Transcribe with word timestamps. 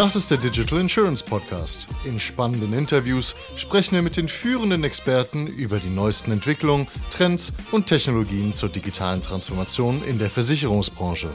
Das 0.00 0.16
ist 0.16 0.30
der 0.30 0.38
Digital 0.38 0.80
Insurance 0.80 1.22
Podcast. 1.22 1.86
In 2.06 2.18
spannenden 2.18 2.72
Interviews 2.72 3.36
sprechen 3.56 3.96
wir 3.96 4.00
mit 4.00 4.16
den 4.16 4.28
führenden 4.28 4.82
Experten 4.82 5.46
über 5.46 5.78
die 5.78 5.90
neuesten 5.90 6.32
Entwicklungen, 6.32 6.88
Trends 7.10 7.52
und 7.70 7.86
Technologien 7.86 8.54
zur 8.54 8.70
digitalen 8.70 9.22
Transformation 9.22 10.02
in 10.08 10.18
der 10.18 10.30
Versicherungsbranche. 10.30 11.28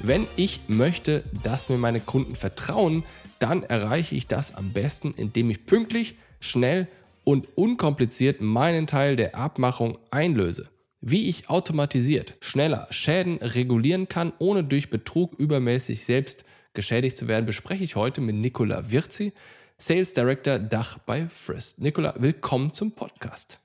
Wenn 0.00 0.26
ich 0.36 0.60
möchte, 0.68 1.22
dass 1.42 1.68
mir 1.68 1.76
meine 1.76 2.00
Kunden 2.00 2.34
vertrauen, 2.34 3.04
dann 3.40 3.62
erreiche 3.62 4.14
ich 4.14 4.26
das 4.26 4.54
am 4.54 4.72
besten, 4.72 5.12
indem 5.14 5.50
ich 5.50 5.66
pünktlich, 5.66 6.14
schnell 6.40 6.88
und 7.24 7.46
unkompliziert 7.58 8.40
meinen 8.40 8.86
Teil 8.86 9.16
der 9.16 9.34
Abmachung 9.34 9.98
einlöse. 10.10 10.70
Wie 11.02 11.28
ich 11.28 11.50
automatisiert 11.50 12.38
schneller 12.40 12.86
Schäden 12.88 13.36
regulieren 13.42 14.08
kann, 14.08 14.32
ohne 14.38 14.64
durch 14.64 14.88
Betrug 14.88 15.34
übermäßig 15.34 16.06
selbst 16.06 16.46
geschädigt 16.78 17.16
zu 17.16 17.26
werden, 17.26 17.44
bespreche 17.44 17.82
ich 17.82 17.96
heute 17.96 18.20
mit 18.20 18.36
Nicola 18.36 18.88
Virzi, 18.88 19.32
Sales 19.78 20.12
Director 20.12 20.60
Dach 20.60 20.98
bei 20.98 21.26
Frist. 21.28 21.80
Nicola, 21.80 22.14
willkommen 22.20 22.72
zum 22.72 22.92
Podcast. 22.92 23.58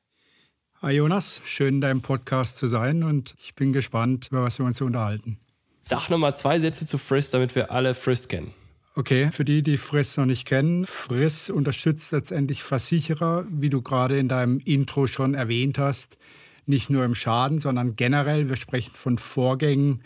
Hi 0.82 0.96
Jonas, 0.96 1.40
schön 1.46 1.76
in 1.76 1.82
deinem 1.82 2.02
Podcast 2.02 2.58
zu 2.58 2.68
sein 2.68 3.04
und 3.04 3.36
ich 3.38 3.54
bin 3.54 3.72
gespannt, 3.72 4.30
über 4.32 4.42
was 4.42 4.58
wir 4.58 4.66
uns 4.66 4.82
unterhalten. 4.82 5.38
Sag 5.80 6.10
nochmal 6.10 6.36
zwei 6.36 6.60
Sätze 6.60 6.88
zu 6.88 6.98
Frist, 6.98 7.36
damit 7.36 7.54
wir 7.54 7.70
alle 7.70 7.94
Frist 7.94 8.30
kennen. 8.30 8.52
Okay, 8.96 9.30
für 9.32 9.46
die, 9.46 9.62
die 9.62 9.78
Friss 9.78 10.18
noch 10.18 10.26
nicht 10.26 10.48
kennen, 10.48 10.88
Friss 10.88 11.52
unterstützt 11.52 12.14
letztendlich 12.14 12.64
Versicherer, 12.64 13.46
wie 13.48 13.70
du 13.70 13.84
gerade 13.84 14.18
in 14.18 14.28
deinem 14.28 14.58
Intro 14.58 15.06
schon 15.06 15.36
erwähnt 15.36 15.78
hast, 15.78 16.18
nicht 16.66 16.90
nur 16.90 17.06
im 17.06 17.14
Schaden, 17.14 17.60
sondern 17.60 17.96
generell. 17.96 18.50
Wir 18.50 18.56
sprechen 18.56 18.96
von 18.96 19.20
Vorgängen, 19.20 20.02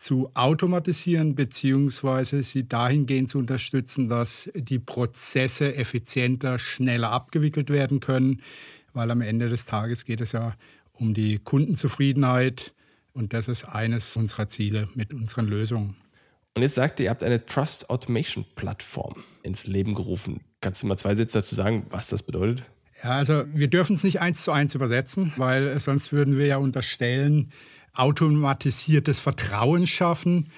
zu 0.00 0.30
automatisieren 0.32 1.34
beziehungsweise 1.34 2.42
sie 2.42 2.66
dahingehend 2.66 3.28
zu 3.28 3.38
unterstützen, 3.38 4.08
dass 4.08 4.50
die 4.54 4.78
Prozesse 4.78 5.76
effizienter, 5.76 6.58
schneller 6.58 7.12
abgewickelt 7.12 7.68
werden 7.68 8.00
können, 8.00 8.40
weil 8.94 9.10
am 9.10 9.20
Ende 9.20 9.50
des 9.50 9.66
Tages 9.66 10.06
geht 10.06 10.22
es 10.22 10.32
ja 10.32 10.54
um 10.94 11.12
die 11.12 11.38
Kundenzufriedenheit 11.38 12.72
und 13.12 13.34
das 13.34 13.46
ist 13.46 13.64
eines 13.64 14.16
unserer 14.16 14.48
Ziele 14.48 14.88
mit 14.94 15.12
unseren 15.12 15.46
Lösungen. 15.46 15.96
Und 16.54 16.62
jetzt 16.62 16.76
sagt 16.76 16.98
ihr, 17.00 17.04
ihr 17.04 17.10
habt 17.10 17.22
eine 17.22 17.44
Trust 17.44 17.90
Automation 17.90 18.46
Plattform 18.54 19.22
ins 19.42 19.66
Leben 19.66 19.94
gerufen. 19.94 20.40
Kannst 20.62 20.82
du 20.82 20.86
mal 20.86 20.96
zwei 20.96 21.14
Sätze 21.14 21.40
dazu 21.40 21.54
sagen, 21.54 21.84
was 21.90 22.06
das 22.06 22.22
bedeutet? 22.22 22.64
Ja, 23.04 23.10
also 23.10 23.44
wir 23.52 23.68
dürfen 23.68 23.96
es 23.96 24.02
nicht 24.02 24.22
eins 24.22 24.44
zu 24.44 24.50
eins 24.50 24.74
übersetzen, 24.74 25.34
weil 25.36 25.78
sonst 25.78 26.10
würden 26.10 26.38
wir 26.38 26.46
ja 26.46 26.56
unterstellen, 26.56 27.52
automatisiertes 27.94 29.20
Vertrauen 29.20 29.86
schaffen? 29.86 30.48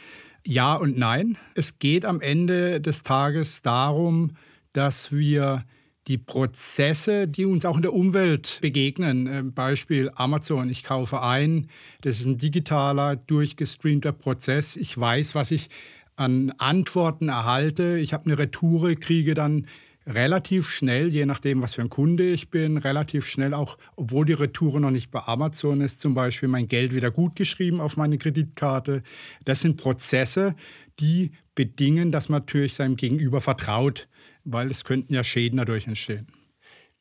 Ja 0.47 0.75
und 0.75 0.99
nein. 0.99 1.39
Es 1.55 1.79
geht 1.79 2.05
am 2.05 2.21
Ende 2.21 2.81
des 2.81 3.03
Tages 3.03 3.63
darum, 3.63 4.33
dass 4.73 5.13
wir 5.13 5.65
die 6.09 6.19
Prozesse, 6.19 7.29
die 7.29 7.45
uns 7.45 7.65
auch 7.65 7.77
in 7.77 7.83
der 7.83 7.93
Umwelt 7.93 8.59
begegnen, 8.61 9.27
äh, 9.27 9.43
Beispiel 9.43 10.11
Amazon, 10.15 10.69
ich 10.69 10.83
kaufe 10.83 11.23
ein, 11.23 11.69
das 12.01 12.19
ist 12.19 12.27
ein 12.27 12.39
digitaler, 12.39 13.15
durchgestreamter 13.15 14.13
Prozess. 14.13 14.75
Ich 14.75 14.99
weiß, 14.99 15.35
was 15.37 15.53
ich 15.53 15.71
an 16.17 16.53
Antworten 16.59 17.29
erhalte. 17.29 17.99
Ich 17.99 18.13
habe 18.13 18.25
eine 18.27 18.39
Retoure, 18.39 18.97
kriege 18.97 19.35
dann 19.35 19.67
relativ 20.07 20.69
schnell, 20.69 21.09
je 21.09 21.27
nachdem, 21.27 21.63
was 21.63 21.75
für 21.75 21.83
ein 21.83 21.91
Kunde 21.91 22.25
ich 22.29 22.51
bin, 22.51 22.77
relativ 22.77 23.27
schnell 23.27 23.55
auch, 23.55 23.79
obwohl 23.97 24.25
die 24.25 24.33
Retour 24.33 24.81
noch 24.81 24.91
nicht 24.91 25.11
bei 25.11 25.21
Amazon 25.21 25.81
ist, 25.81 26.01
zum 26.01 26.15
Beispiel 26.15 26.49
mein 26.49 26.69
Geld 26.69 26.95
wieder 26.95 27.11
gut 27.11 27.37
geschrieben 27.37 27.81
auf 27.81 27.97
meine 27.97 28.19
Kreditkarte. 28.19 29.03
Das 29.45 29.61
sind 29.61 29.77
Prozesse, 29.77 30.55
die 31.01 31.33
bedingen, 31.55 32.13
dass 32.13 32.29
man 32.29 32.41
natürlich 32.41 32.75
seinem 32.75 32.97
Gegenüber 32.97 33.41
vertraut, 33.41 34.09
weil 34.45 34.71
es 34.71 34.85
könnten 34.85 35.15
ja 35.15 35.25
Schäden 35.25 35.59
dadurch 35.59 35.87
entstehen. 35.87 36.27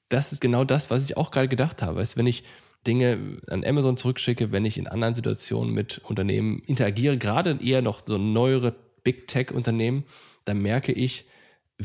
Das 0.10 0.32
ist 0.32 0.42
genau 0.42 0.64
das, 0.64 0.90
was 0.90 1.06
ich 1.06 1.18
auch 1.18 1.32
gerade 1.32 1.48
gedacht 1.48 1.82
habe. 1.82 1.98
Weißt, 1.98 2.18
wenn 2.18 2.28
ich 2.28 2.44
Dinge 2.86 3.38
an 3.48 3.64
Amazon 3.64 3.96
zurückschicke, 3.96 4.52
wenn 4.52 4.66
ich 4.66 4.78
in 4.78 4.88
anderen 4.88 5.16
Situationen 5.16 5.74
mit 5.74 6.00
Unternehmen 6.00 6.60
interagiere, 6.60 7.18
gerade 7.18 7.60
eher 7.64 7.82
noch 7.82 8.02
so 8.06 8.18
neuere 8.18 8.76
Big 9.04 9.28
Tech-Unternehmen, 9.28 10.04
dann 10.46 10.62
merke 10.62 10.92
ich, 10.92 11.26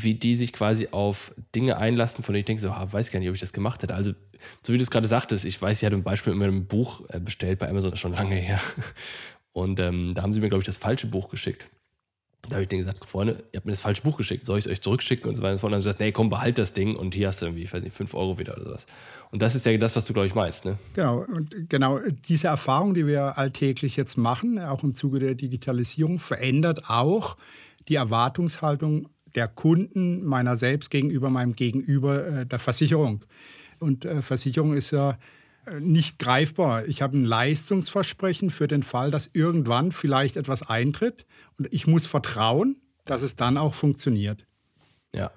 wie 0.03 0.15
die 0.15 0.37
sich 0.37 0.53
quasi 0.53 0.89
auf 0.91 1.33
Dinge 1.55 1.79
einlassen, 1.79 2.23
von 2.23 2.35
denen 2.35 2.41
ich 2.41 2.47
denke, 2.47 2.61
so, 2.61 2.69
ah, 2.69 2.87
weiß 2.91 3.11
gar 3.11 3.19
nicht, 3.19 3.29
ob 3.29 3.35
ich 3.35 3.41
das 3.41 3.55
gemacht 3.55 3.83
hätte. 3.83 3.95
Also, 3.95 4.13
so 4.63 4.73
wie 4.73 4.77
du 4.77 4.83
es 4.83 4.91
gerade 4.91 5.09
sagtest, 5.09 5.45
ich 5.45 5.61
weiß, 5.61 5.79
ich 5.79 5.87
hatte 5.87 5.97
ein 5.97 6.03
Beispiel 6.03 6.35
mit 6.35 6.47
einem 6.47 6.67
Buch 6.67 7.03
äh, 7.09 7.19
bestellt 7.19 7.59
bei 7.59 7.69
Amazon 7.69 7.97
schon 7.97 8.13
lange 8.13 8.35
her. 8.35 8.61
Und 9.53 9.81
ähm, 9.81 10.13
da 10.15 10.23
haben 10.23 10.35
sie 10.35 10.41
mir, 10.41 10.51
glaube 10.51 10.61
ich, 10.61 10.67
das 10.67 10.77
falsche 10.77 11.07
Buch 11.07 11.31
geschickt. 11.31 11.67
Da 12.43 12.57
habe 12.57 12.63
ich 12.63 12.69
denen 12.69 12.81
gesagt, 12.81 13.09
Freunde, 13.09 13.45
ihr 13.53 13.57
habt 13.57 13.67
mir 13.67 13.73
das 13.73 13.81
falsche 13.81 14.03
Buch 14.03 14.19
geschickt, 14.19 14.45
soll 14.45 14.59
ich 14.59 14.67
es 14.67 14.71
euch 14.71 14.83
zurückschicken 14.83 15.29
und 15.29 15.35
so 15.35 15.43
weiter 15.43 15.53
und 15.53 15.59
so 15.59 15.67
dann 15.67 15.75
haben 15.75 15.81
sie 15.81 15.89
gesagt, 15.89 16.01
nee, 16.01 16.13
komm, 16.13 16.29
behalt 16.29 16.59
das 16.59 16.75
Ding 16.75 16.95
und 16.95 17.15
hier 17.15 17.29
hast 17.29 17.41
du 17.41 17.47
irgendwie, 17.47 17.65
ich 17.65 17.73
weiß 17.73 17.83
nicht, 17.83 17.97
5 17.97 18.15
Euro 18.15 18.39
wieder 18.39 18.55
oder 18.55 18.67
sowas. 18.67 18.87
Und 19.33 19.43
das 19.43 19.55
ist 19.55 19.67
ja 19.67 19.77
das, 19.79 19.97
was 19.97 20.05
du, 20.05 20.13
glaube 20.13 20.29
ich, 20.29 20.35
meinst, 20.35 20.65
ne? 20.65 20.79
Genau, 20.95 21.25
und 21.25 21.69
genau 21.69 21.99
diese 22.29 22.49
Erfahrung, 22.49 22.95
die 22.95 23.07
wir 23.07 23.39
alltäglich 23.39 23.97
jetzt 23.97 24.17
machen, 24.17 24.61
auch 24.61 24.85
im 24.85 24.95
Zuge 24.95 25.19
der 25.19 25.35
Digitalisierung, 25.35 26.19
verändert 26.19 26.89
auch 26.89 27.37
die 27.89 27.97
Erwartungshaltung 27.97 29.09
der 29.37 29.49
Kunden 29.49 30.25
meiner 30.25 30.57
selbst 30.57 30.91
gegenüber 30.91 31.31
meinem 31.31 31.55
Gegenüber 31.55 32.27
äh, 32.27 32.47
der 32.47 32.59
Versicherung. 32.59 33.25
Und 33.79 34.05
äh, 34.05 34.23
Versicherung 34.23 34.75
ist 34.75 34.91
ja 34.91 35.19
äh, 35.67 35.79
nicht 35.81 36.19
greifbar. 36.19 36.87
Ich 36.87 37.03
habe 37.03 37.17
ein 37.17 37.25
Leistungsversprechen 37.25 38.51
für 38.51 38.67
den 38.67 38.83
Fall, 38.83 39.11
dass 39.11 39.31
irgendwann 39.33 39.93
vielleicht 39.93 40.37
etwas 40.37 40.63
eintritt 40.63 41.27
und 41.59 41.73
ich 41.73 41.87
muss 41.87 42.07
vertrauen, 42.07 42.81
dass 43.05 43.23
es 43.23 43.37
dann 43.37 43.59
auch 43.59 43.75
funktioniert. 43.75 44.47
Ja. 45.13 45.31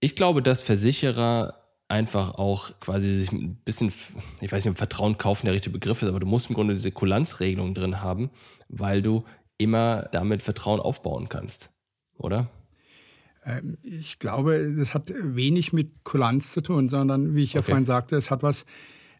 Ich 0.00 0.16
glaube, 0.16 0.42
dass 0.42 0.62
Versicherer 0.62 1.54
einfach 1.88 2.34
auch 2.36 2.70
quasi 2.80 3.12
sich 3.12 3.32
ein 3.32 3.56
bisschen, 3.56 3.92
ich 4.40 4.50
weiß 4.50 4.64
nicht, 4.64 4.72
ob 4.72 4.78
Vertrauen 4.78 5.18
kaufen 5.18 5.46
der 5.46 5.54
richtige 5.54 5.72
Begriff 5.72 6.02
ist, 6.02 6.08
aber 6.08 6.20
du 6.20 6.26
musst 6.26 6.48
im 6.48 6.54
Grunde 6.54 6.74
diese 6.74 6.90
Kulanzregelung 6.90 7.74
drin 7.74 8.00
haben, 8.00 8.30
weil 8.68 9.02
du 9.02 9.24
immer 9.58 10.08
damit 10.12 10.42
Vertrauen 10.42 10.80
aufbauen 10.80 11.28
kannst, 11.28 11.70
oder? 12.16 12.50
Ähm, 13.44 13.76
ich 13.82 14.18
glaube, 14.18 14.74
das 14.76 14.94
hat 14.94 15.12
wenig 15.22 15.72
mit 15.72 16.04
Kulanz 16.04 16.52
zu 16.52 16.60
tun, 16.60 16.88
sondern 16.88 17.34
wie 17.34 17.44
ich 17.44 17.54
ja 17.54 17.60
okay. 17.60 17.72
vorhin 17.72 17.84
sagte, 17.84 18.16
es 18.16 18.30
hat 18.30 18.42
was, 18.42 18.64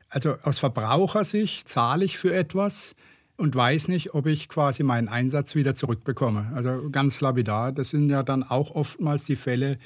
also 0.09 0.35
aus 0.43 0.59
Verbrauchersicht 0.59 1.69
zahle 1.69 2.05
ich 2.05 2.19
für 2.19 2.35
etwas 2.35 2.95
und 3.37 3.55
weiß 3.55 3.89
nicht, 3.89 4.15
ob 4.15 4.27
ich 4.27 4.49
quasi 4.49 4.83
meinen 4.83 5.09
Einsatz 5.09 5.55
wieder 5.55 5.75
zurückbekomme. 5.75 6.53
Also 6.55 6.89
ganz 6.91 7.21
lapidar. 7.21 7.73
Das 7.73 7.91
sind 7.91 8.09
ja 8.11 8.23
dann 8.23 8.43
auch 8.43 8.71
oftmals 8.71 9.25
die 9.25 9.37
Fälle, 9.37 9.79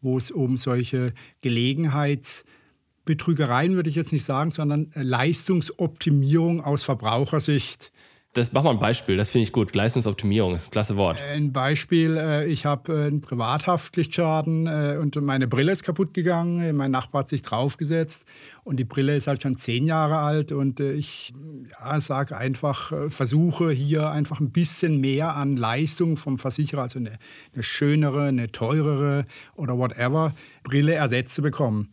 wo 0.00 0.18
es 0.18 0.30
um 0.30 0.56
solche 0.56 1.12
Gelegenheitsbetrügereien, 1.40 3.76
würde 3.76 3.90
ich 3.90 3.96
jetzt 3.96 4.12
nicht 4.12 4.24
sagen, 4.24 4.50
sondern 4.50 4.90
Leistungsoptimierung 4.94 6.62
aus 6.62 6.82
Verbrauchersicht 6.82 7.92
das 8.36 8.52
mach 8.52 8.62
mal 8.62 8.70
ein 8.70 8.78
Beispiel, 8.78 9.16
das 9.16 9.30
finde 9.30 9.44
ich 9.44 9.52
gut. 9.52 9.74
Leistungsoptimierung 9.74 10.54
ist 10.54 10.68
ein 10.68 10.70
klasse 10.70 10.96
Wort. 10.96 11.20
Ein 11.20 11.52
Beispiel, 11.52 12.16
äh, 12.16 12.46
ich 12.46 12.66
habe 12.66 12.92
äh, 12.92 13.06
einen 13.06 13.20
Privathaftpflichtschaden 13.20 14.66
äh, 14.66 14.98
und 15.00 15.16
meine 15.22 15.48
Brille 15.48 15.72
ist 15.72 15.82
kaputt 15.82 16.12
gegangen. 16.14 16.76
Mein 16.76 16.90
Nachbar 16.90 17.20
hat 17.20 17.28
sich 17.28 17.42
draufgesetzt 17.42 18.26
und 18.64 18.76
die 18.76 18.84
Brille 18.84 19.16
ist 19.16 19.26
halt 19.26 19.42
schon 19.42 19.56
zehn 19.56 19.86
Jahre 19.86 20.18
alt 20.18 20.52
und 20.52 20.80
ich 20.80 21.32
ja, 21.70 22.00
sage 22.00 22.36
einfach, 22.36 22.92
versuche 23.08 23.70
hier 23.70 24.10
einfach 24.10 24.40
ein 24.40 24.50
bisschen 24.50 25.00
mehr 25.00 25.34
an 25.34 25.56
Leistung 25.56 26.16
vom 26.16 26.38
Versicherer, 26.38 26.82
also 26.82 26.98
eine, 26.98 27.12
eine 27.54 27.62
schönere, 27.62 28.24
eine 28.24 28.52
teurere 28.52 29.26
oder 29.54 29.78
whatever 29.78 30.34
Brille 30.62 30.94
ersetzt 30.94 31.34
zu 31.34 31.42
bekommen. 31.42 31.88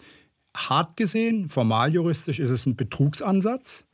Hart 0.56 0.98
gesehen, 0.98 1.50
formaljuristisch 1.50 2.40
ist 2.40 2.50
es 2.50 2.66
ein 2.66 2.76
Betrugsansatz. 2.76 3.86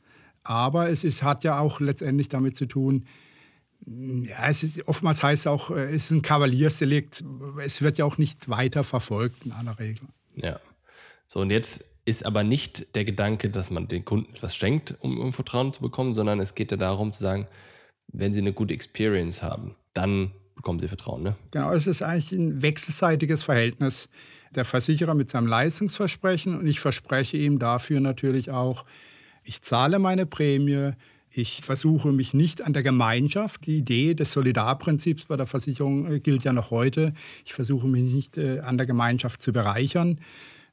Aber 0.42 0.90
es 0.90 1.04
ist, 1.04 1.22
hat 1.22 1.44
ja 1.44 1.58
auch 1.58 1.80
letztendlich 1.80 2.28
damit 2.28 2.56
zu 2.56 2.66
tun, 2.66 3.06
ja, 3.86 4.48
es 4.48 4.62
ist, 4.62 4.86
oftmals 4.88 5.22
heißt 5.22 5.42
es 5.42 5.46
auch, 5.46 5.70
äh, 5.70 5.84
es 5.84 6.04
ist 6.04 6.10
ein 6.10 6.22
Kavaliersdelikt. 6.22 7.24
Es 7.64 7.82
wird 7.82 7.98
ja 7.98 8.04
auch 8.04 8.18
nicht 8.18 8.48
weiter 8.48 8.84
verfolgt 8.84 9.46
in 9.46 9.52
aller 9.52 9.78
Regel. 9.78 10.06
Ja. 10.36 10.60
So, 11.26 11.40
und 11.40 11.50
jetzt 11.50 11.84
ist 12.04 12.26
aber 12.26 12.44
nicht 12.44 12.94
der 12.94 13.04
Gedanke, 13.04 13.50
dass 13.50 13.70
man 13.70 13.88
den 13.88 14.04
Kunden 14.04 14.34
etwas 14.34 14.56
schenkt, 14.56 14.96
um, 15.00 15.18
um 15.18 15.32
Vertrauen 15.32 15.72
zu 15.72 15.80
bekommen, 15.80 16.12
sondern 16.12 16.40
es 16.40 16.54
geht 16.54 16.70
ja 16.70 16.76
darum 16.76 17.12
zu 17.12 17.20
sagen, 17.20 17.46
wenn 18.08 18.32
sie 18.32 18.40
eine 18.40 18.52
gute 18.52 18.74
Experience 18.74 19.42
haben, 19.42 19.76
dann 19.94 20.32
bekommen 20.56 20.80
sie 20.80 20.88
Vertrauen. 20.88 21.22
Ne? 21.22 21.36
Genau, 21.52 21.72
es 21.72 21.86
ist 21.86 22.02
eigentlich 22.02 22.32
ein 22.32 22.62
wechselseitiges 22.62 23.42
Verhältnis. 23.42 24.08
Der 24.54 24.64
Versicherer 24.64 25.14
mit 25.14 25.30
seinem 25.30 25.46
Leistungsversprechen 25.46 26.58
und 26.58 26.66
ich 26.66 26.80
verspreche 26.80 27.36
ihm 27.36 27.60
dafür 27.60 28.00
natürlich 28.00 28.50
auch, 28.50 28.84
ich 29.50 29.62
zahle 29.62 29.98
meine 29.98 30.26
Prämie, 30.26 30.92
ich 31.28 31.62
versuche 31.62 32.12
mich 32.12 32.34
nicht 32.34 32.62
an 32.62 32.72
der 32.72 32.84
Gemeinschaft, 32.84 33.66
die 33.66 33.78
Idee 33.78 34.14
des 34.14 34.30
Solidarprinzips 34.30 35.24
bei 35.24 35.36
der 35.36 35.46
Versicherung 35.46 36.06
äh, 36.06 36.20
gilt 36.20 36.44
ja 36.44 36.52
noch 36.52 36.70
heute, 36.70 37.14
ich 37.44 37.52
versuche 37.52 37.88
mich 37.88 38.14
nicht 38.14 38.38
äh, 38.38 38.60
an 38.60 38.78
der 38.78 38.86
Gemeinschaft 38.86 39.42
zu 39.42 39.52
bereichern. 39.52 40.20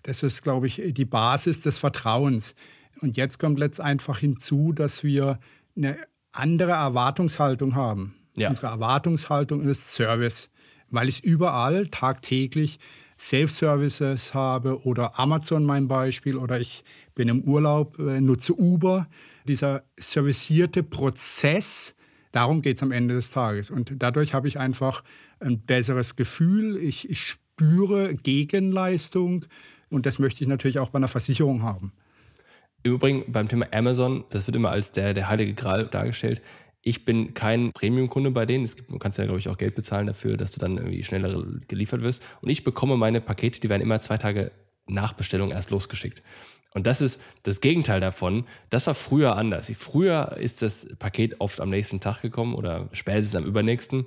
Das 0.04 0.22
ist, 0.22 0.44
glaube 0.44 0.68
ich, 0.68 0.80
die 0.90 1.06
Basis 1.06 1.62
des 1.62 1.80
Vertrauens. 1.80 2.54
Und 3.02 3.18
jetzt 3.18 3.40
kommt 3.40 3.58
letzt 3.58 3.82
einfach 3.82 4.20
hinzu, 4.20 4.74
dass 4.74 5.04
wir 5.04 5.40
eine 5.76 5.98
andere 6.32 6.74
Erwartungshaltung 6.74 7.74
haben. 7.74 8.14
Ja. 8.36 8.50
Unsere 8.50 8.68
Erwartungshaltung 8.68 9.64
ist 9.64 9.92
Service. 9.92 10.52
weil 10.92 11.10
ich 11.10 11.24
überall 11.24 11.88
tagtäglich 11.88 12.78
Self-Services 13.18 14.36
habe 14.36 14.86
oder 14.86 15.20
Amazon 15.20 15.66
mein 15.66 15.88
Beispiel 15.88 16.38
oder 16.38 16.60
ich 16.60 16.84
bin 17.18 17.28
im 17.28 17.42
Urlaub, 17.42 18.00
äh, 18.00 18.22
nutze 18.22 18.54
Uber. 18.54 19.08
Dieser 19.48 19.84
servicierte 20.00 20.84
Prozess, 20.84 21.96
darum 22.32 22.62
geht 22.62 22.78
es 22.78 22.84
am 22.84 22.92
Ende 22.92 23.16
des 23.16 23.32
Tages. 23.32 23.72
Und 23.72 23.92
dadurch 23.98 24.34
habe 24.34 24.48
ich 24.48 24.60
einfach 24.60 25.04
ein 25.40 25.60
besseres 25.60 26.16
Gefühl. 26.16 26.78
Ich, 26.78 27.10
ich 27.10 27.20
spüre 27.20 28.14
Gegenleistung 28.14 29.46
und 29.90 30.06
das 30.06 30.20
möchte 30.20 30.44
ich 30.44 30.48
natürlich 30.48 30.80
auch 30.80 30.90
bei 30.90 30.98
einer 30.98 31.08
Versicherung 31.08 31.64
haben. 31.64 31.92
Im 32.84 32.94
Übrigen 32.94 33.32
beim 33.32 33.48
Thema 33.48 33.66
Amazon, 33.72 34.24
das 34.30 34.46
wird 34.46 34.56
immer 34.56 34.70
als 34.70 34.92
der, 34.92 35.16
der 35.16 35.28
heilige 35.28 35.56
Gral 35.56 35.88
dargestellt. 35.88 36.42
Ich 36.84 37.04
bin 37.04 37.34
kein 37.34 37.74
Premium-Kunde 37.74 38.30
bei 38.30 38.46
denen. 38.46 38.64
Es 38.64 38.76
gibt, 38.76 38.92
du 38.92 39.00
kannst 39.00 39.18
ja, 39.18 39.26
glaube 39.26 39.40
ich, 39.40 39.50
auch 39.50 39.58
Geld 39.58 39.74
bezahlen 39.74 40.06
dafür, 40.06 40.38
dass 40.38 40.52
du 40.52 40.60
dann 40.60 40.78
irgendwie 40.78 41.04
schneller 41.04 41.44
geliefert 41.68 42.02
wirst. 42.02 42.24
Und 42.42 42.50
ich 42.50 42.64
bekomme 42.64 42.96
meine 42.96 43.22
Pakete, 43.22 43.60
die 43.60 43.70
werden 43.70 43.82
immer 43.82 44.00
zwei 44.02 44.18
Tage 44.18 44.52
nach 44.86 45.14
Bestellung 45.14 45.52
erst 45.52 45.72
losgeschickt. 45.72 46.22
Und 46.74 46.86
das 46.86 47.02
ist 47.02 47.20
das 47.44 47.62
Gegenteil 47.62 48.00
davon. 48.00 48.46
Das 48.70 48.88
war 48.88 48.94
früher 48.94 49.36
anders. 49.36 49.72
Früher 49.78 50.38
ist 50.38 50.62
das 50.62 50.88
Paket 51.00 51.40
oft 51.40 51.60
am 51.60 51.70
nächsten 51.70 52.00
Tag 52.00 52.22
gekommen 52.22 52.54
oder 52.54 52.90
spätestens 52.94 53.36
am 53.36 53.46
übernächsten. 53.46 54.06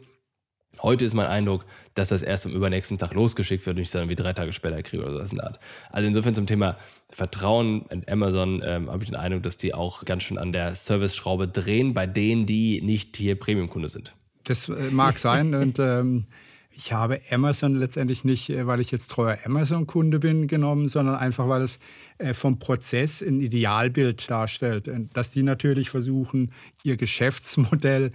Heute 0.83 1.05
ist 1.05 1.15
mein 1.15 1.27
Eindruck, 1.27 1.67
dass 1.95 2.09
das 2.09 2.23
erst 2.23 2.47
am 2.47 2.53
übernächsten 2.53 2.97
Tag 2.97 3.13
losgeschickt 3.13 3.67
wird 3.67 3.77
und 3.77 3.83
ich 3.83 3.91
dann 3.91 4.09
wie 4.09 4.15
drei 4.15 4.33
Tage 4.33 4.53
später 4.53 4.83
kriege 4.83 5.03
oder 5.03 5.13
so 5.13 5.33
in 5.33 5.37
der 5.37 5.47
Art. 5.47 5.61
Also 5.91 6.07
insofern 6.07 6.35
zum 6.35 6.47
Thema 6.47 6.77
Vertrauen 7.11 7.87
in 7.91 8.09
Amazon 8.09 8.63
ähm, 8.65 8.91
habe 8.91 9.03
ich 9.03 9.11
den 9.11 9.19
Eindruck, 9.19 9.43
dass 9.43 9.57
die 9.57 9.75
auch 9.75 10.05
ganz 10.05 10.23
schön 10.23 10.39
an 10.39 10.53
der 10.53 10.75
Service-Schraube 10.75 11.49
drehen, 11.49 11.93
bei 11.93 12.07
denen, 12.07 12.47
die 12.47 12.81
nicht 12.81 13.17
hier 13.17 13.39
Premium-Kunde 13.39 13.89
sind. 13.89 14.15
Das 14.45 14.69
äh, 14.69 14.91
mag 14.91 15.19
sein 15.19 15.55
und 15.55 15.79
ähm, 15.79 16.27
ich 16.73 16.93
habe 16.93 17.21
Amazon 17.31 17.75
letztendlich 17.75 18.25
nicht, 18.25 18.51
äh, 18.51 18.67
weil 18.67 18.81
ich 18.81 18.91
jetzt 18.91 19.11
treuer 19.11 19.39
Amazon-Kunde 19.45 20.19
bin, 20.19 20.47
genommen, 20.47 20.89
sondern 20.89 21.17
einfach, 21.17 21.49
weil 21.49 21.63
es 21.63 21.79
äh, 22.19 22.35
vom 22.35 22.59
Prozess 22.59 23.23
ein 23.23 23.41
Idealbild 23.41 24.31
darstellt. 24.31 24.91
Dass 25.13 25.31
die 25.31 25.43
natürlich 25.43 25.91
versuchen, 25.91 26.53
ihr 26.83 26.97
Geschäftsmodell 26.97 28.13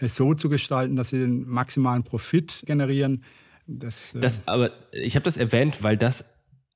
so 0.00 0.34
zu 0.34 0.48
gestalten, 0.48 0.96
dass 0.96 1.10
sie 1.10 1.18
den 1.18 1.48
maximalen 1.48 2.04
Profit 2.04 2.62
generieren. 2.66 3.24
Das, 3.66 4.14
äh 4.14 4.20
das 4.20 4.46
aber 4.46 4.70
ich 4.92 5.16
habe 5.16 5.24
das 5.24 5.36
erwähnt, 5.36 5.82
weil 5.82 5.96
das 5.96 6.24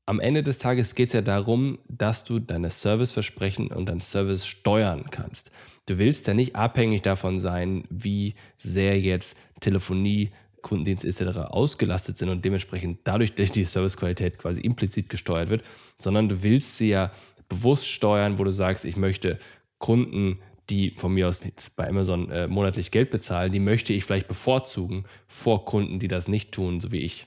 am 0.05 0.19
Ende 0.19 0.43
des 0.43 0.59
Tages 0.59 0.95
geht 0.95 1.09
es 1.09 1.15
ja 1.15 1.23
darum, 1.23 1.79
dass 1.89 2.25
du 2.25 2.41
deine 2.41 2.71
Serviceversprechen 2.71 3.69
und 3.69 3.89
dein 3.89 4.01
Service 4.01 4.47
steuern 4.47 5.05
kannst. 5.11 5.53
Du 5.87 5.99
willst 5.99 6.27
ja 6.27 6.35
nicht 6.35 6.57
abhängig 6.57 7.03
davon 7.03 7.39
sein, 7.39 7.85
wie 7.89 8.35
sehr 8.59 9.01
jetzt 9.01 9.37
Telefonie, 9.61 10.31
Kundendienst 10.63 11.05
etc. 11.05 11.39
ausgelastet 11.39 12.19
sind 12.19 12.29
und 12.29 12.45
dementsprechend 12.45 13.01
dadurch 13.05 13.35
die 13.35 13.65
Servicequalität 13.65 14.39
quasi 14.39 14.61
implizit 14.61 15.09
gesteuert 15.09 15.51
wird, 15.51 15.65
sondern 15.99 16.29
du 16.29 16.43
willst 16.43 16.79
sie 16.79 16.89
ja 16.89 17.11
bewusst 17.49 17.87
steuern, 17.89 18.39
wo 18.39 18.45
du 18.45 18.53
sagst, 18.53 18.85
ich 18.85 18.97
möchte 18.97 19.39
Kunden 19.79 20.39
die 20.71 20.95
von 20.97 21.13
mir 21.13 21.29
aus 21.29 21.41
bei 21.77 21.89
Amazon 21.89 22.31
äh, 22.31 22.47
monatlich 22.47 22.91
Geld 22.91 23.11
bezahlen, 23.11 23.53
die 23.53 23.61
möchte 23.61 23.93
ich 23.93 24.05
vielleicht 24.05 24.29
bevorzugen 24.29 25.05
vor 25.27 25.65
Kunden, 25.65 25.99
die 25.99 26.09
das 26.09 26.29
nicht 26.29 26.53
tun, 26.53 26.81
so 26.81 26.93
wie 26.93 27.01
ich. 27.01 27.27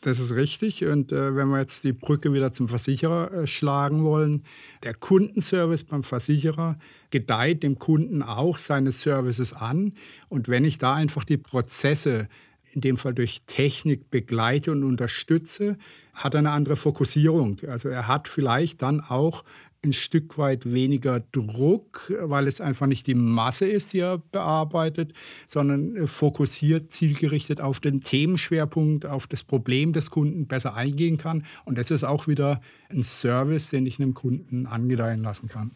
Das 0.00 0.20
ist 0.20 0.34
richtig. 0.34 0.84
Und 0.84 1.10
äh, 1.10 1.34
wenn 1.34 1.48
wir 1.48 1.58
jetzt 1.58 1.82
die 1.82 1.92
Brücke 1.92 2.32
wieder 2.32 2.52
zum 2.52 2.68
Versicherer 2.68 3.32
äh, 3.32 3.46
schlagen 3.46 4.04
wollen, 4.04 4.44
der 4.84 4.94
Kundenservice 4.94 5.84
beim 5.84 6.04
Versicherer 6.04 6.78
gedeiht 7.10 7.64
dem 7.64 7.78
Kunden 7.78 8.22
auch 8.22 8.58
seine 8.58 8.92
Services 8.92 9.52
an. 9.52 9.94
Und 10.28 10.48
wenn 10.48 10.64
ich 10.64 10.78
da 10.78 10.94
einfach 10.94 11.24
die 11.24 11.36
Prozesse 11.36 12.28
in 12.72 12.80
dem 12.80 12.96
Fall 12.96 13.14
durch 13.14 13.40
Technik 13.46 14.10
begleite 14.10 14.70
und 14.70 14.84
unterstütze, 14.84 15.76
hat 16.14 16.34
er 16.34 16.38
eine 16.38 16.50
andere 16.50 16.76
Fokussierung. 16.76 17.58
Also 17.66 17.88
er 17.88 18.06
hat 18.06 18.28
vielleicht 18.28 18.82
dann 18.82 19.00
auch 19.00 19.42
ein 19.84 19.92
Stück 19.92 20.38
weit 20.38 20.72
weniger 20.72 21.20
Druck, 21.20 22.12
weil 22.20 22.48
es 22.48 22.60
einfach 22.60 22.86
nicht 22.86 23.06
die 23.06 23.14
Masse 23.14 23.66
ist, 23.66 23.92
die 23.92 24.00
er 24.00 24.18
bearbeitet, 24.18 25.12
sondern 25.46 25.96
äh, 25.96 26.06
fokussiert, 26.06 26.92
zielgerichtet 26.92 27.60
auf 27.60 27.80
den 27.80 28.00
Themenschwerpunkt, 28.00 29.06
auf 29.06 29.26
das 29.26 29.44
Problem 29.44 29.92
des 29.92 30.10
Kunden 30.10 30.46
besser 30.46 30.74
eingehen 30.74 31.16
kann. 31.16 31.44
Und 31.64 31.78
das 31.78 31.90
ist 31.90 32.04
auch 32.04 32.26
wieder 32.26 32.60
ein 32.90 33.04
Service, 33.04 33.70
den 33.70 33.86
ich 33.86 34.00
einem 34.00 34.14
Kunden 34.14 34.66
angedeihen 34.66 35.22
lassen 35.22 35.48
kann. 35.48 35.72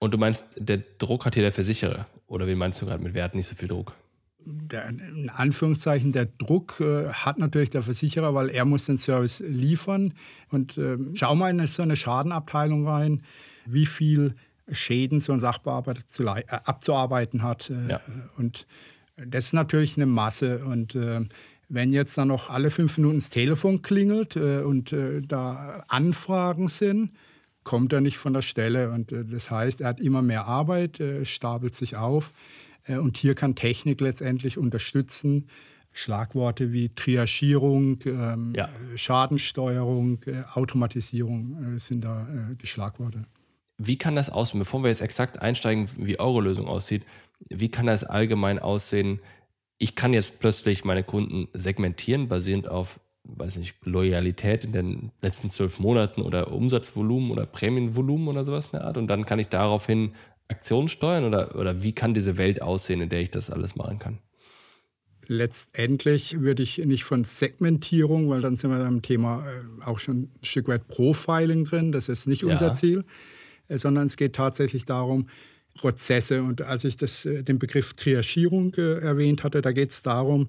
Und 0.00 0.12
du 0.12 0.18
meinst, 0.18 0.44
der 0.56 0.82
Druck 0.98 1.24
hat 1.24 1.34
hier 1.34 1.44
der 1.44 1.52
Versicherer? 1.52 2.06
Oder 2.26 2.48
wie 2.48 2.56
meinst 2.56 2.82
du 2.82 2.86
gerade 2.86 3.02
mit, 3.02 3.14
wer 3.14 3.30
nicht 3.34 3.46
so 3.46 3.54
viel 3.54 3.68
Druck? 3.68 3.94
Der, 4.44 4.88
in 4.88 5.30
Anführungszeichen, 5.30 6.12
der 6.12 6.26
Druck 6.26 6.80
äh, 6.80 7.08
hat 7.08 7.38
natürlich 7.38 7.70
der 7.70 7.82
Versicherer, 7.82 8.34
weil 8.34 8.48
er 8.48 8.64
muss 8.64 8.86
den 8.86 8.98
Service 8.98 9.40
liefern. 9.40 10.14
Und 10.50 10.78
äh, 10.78 10.98
schau 11.14 11.34
mal 11.34 11.50
in 11.50 11.66
so 11.66 11.82
eine 11.82 11.96
Schadenabteilung 11.96 12.86
rein, 12.86 13.22
wie 13.66 13.86
viel 13.86 14.34
Schäden 14.70 15.20
so 15.20 15.32
ein 15.32 15.40
Sachbearbeiter 15.40 16.06
zu, 16.06 16.24
äh, 16.24 16.44
abzuarbeiten 16.48 17.42
hat. 17.42 17.70
Äh, 17.70 17.92
ja. 17.92 18.00
Und 18.36 18.66
das 19.16 19.46
ist 19.46 19.52
natürlich 19.52 19.96
eine 19.96 20.06
Masse. 20.06 20.64
Und 20.64 20.94
äh, 20.94 21.20
wenn 21.68 21.92
jetzt 21.92 22.18
dann 22.18 22.28
noch 22.28 22.50
alle 22.50 22.70
fünf 22.70 22.98
Minuten 22.98 23.18
das 23.18 23.30
Telefon 23.30 23.82
klingelt 23.82 24.36
äh, 24.36 24.60
und 24.60 24.94
da 25.28 25.84
Anfragen 25.88 26.68
sind, 26.68 27.12
kommt 27.64 27.92
er 27.92 28.00
nicht 28.00 28.18
von 28.18 28.34
der 28.34 28.42
Stelle. 28.42 28.90
Und 28.90 29.12
das 29.12 29.50
heißt, 29.50 29.80
er 29.80 29.88
hat 29.88 30.00
immer 30.00 30.20
mehr 30.20 30.46
Arbeit, 30.46 31.00
stapelt 31.22 31.74
sich 31.76 31.96
auf. 31.96 32.32
Äh, 32.84 32.96
und 32.96 33.16
hier 33.16 33.34
kann 33.34 33.54
Technik 33.54 34.00
letztendlich 34.00 34.58
unterstützen. 34.58 35.48
Schlagworte 35.92 36.72
wie 36.72 36.88
Triagierung, 36.88 37.98
ähm, 38.06 38.54
ja. 38.56 38.68
Schadensteuerung, 38.96 40.22
äh, 40.26 40.42
Automatisierung 40.54 41.76
äh, 41.76 41.78
sind 41.78 42.02
da 42.02 42.22
äh, 42.22 42.56
die 42.56 42.66
Schlagworte. 42.66 43.24
Wie 43.78 43.98
kann 43.98 44.16
das 44.16 44.30
aussehen, 44.30 44.60
bevor 44.60 44.82
wir 44.82 44.88
jetzt 44.88 45.02
exakt 45.02 45.42
einsteigen, 45.42 45.88
wie 45.98 46.18
eure 46.18 46.40
Lösung 46.40 46.66
aussieht, 46.66 47.04
wie 47.50 47.68
kann 47.68 47.86
das 47.86 48.04
allgemein 48.04 48.58
aussehen? 48.58 49.20
Ich 49.78 49.94
kann 49.94 50.12
jetzt 50.12 50.38
plötzlich 50.38 50.84
meine 50.84 51.02
Kunden 51.02 51.48
segmentieren, 51.52 52.28
basierend 52.28 52.68
auf, 52.68 53.00
weiß 53.24 53.56
nicht, 53.56 53.74
Loyalität 53.84 54.64
in 54.64 54.72
den 54.72 55.12
letzten 55.20 55.50
zwölf 55.50 55.80
Monaten 55.80 56.22
oder 56.22 56.52
Umsatzvolumen 56.52 57.30
oder 57.30 57.46
Prämienvolumen 57.46 58.28
oder 58.28 58.44
sowas 58.44 58.66
in 58.66 58.78
der 58.78 58.84
Art. 58.84 58.96
Und 58.96 59.08
dann 59.08 59.26
kann 59.26 59.40
ich 59.40 59.48
daraufhin 59.48 60.12
Aktionen 60.48 60.88
steuern 60.88 61.24
oder, 61.24 61.56
oder 61.56 61.82
wie 61.82 61.92
kann 61.92 62.14
diese 62.14 62.36
Welt 62.36 62.62
aussehen, 62.62 63.00
in 63.00 63.08
der 63.08 63.20
ich 63.20 63.30
das 63.30 63.50
alles 63.50 63.76
machen 63.76 63.98
kann? 63.98 64.18
Letztendlich 65.28 66.40
würde 66.40 66.62
ich 66.62 66.78
nicht 66.78 67.04
von 67.04 67.24
Segmentierung, 67.24 68.28
weil 68.28 68.40
dann 68.40 68.56
sind 68.56 68.70
wir 68.70 68.78
beim 68.78 69.02
Thema 69.02 69.46
äh, 69.46 69.84
auch 69.84 69.98
schon 69.98 70.22
ein 70.22 70.44
Stück 70.44 70.68
weit 70.68 70.88
Profiling 70.88 71.64
drin, 71.64 71.92
das 71.92 72.08
ist 72.08 72.26
nicht 72.26 72.44
unser 72.44 72.68
ja. 72.68 72.74
Ziel, 72.74 73.04
äh, 73.68 73.78
sondern 73.78 74.06
es 74.06 74.16
geht 74.16 74.34
tatsächlich 74.34 74.84
darum, 74.84 75.28
Prozesse. 75.74 76.42
Und 76.42 76.62
als 76.62 76.84
ich 76.84 76.96
das, 76.96 77.24
äh, 77.24 77.42
den 77.44 77.58
Begriff 77.58 77.94
Triagierung 77.94 78.74
erwähnt 78.74 79.44
hatte, 79.44 79.62
da 79.62 79.72
geht 79.72 79.90
es 79.90 80.02
darum, 80.02 80.48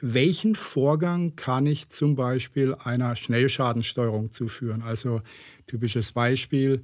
welchen 0.00 0.54
Vorgang 0.54 1.36
kann 1.36 1.66
ich 1.66 1.88
zum 1.88 2.14
Beispiel 2.14 2.74
einer 2.74 3.16
Schnellschadensteuerung 3.16 4.32
zuführen? 4.32 4.82
Also 4.82 5.20
typisches 5.66 6.12
Beispiel, 6.12 6.82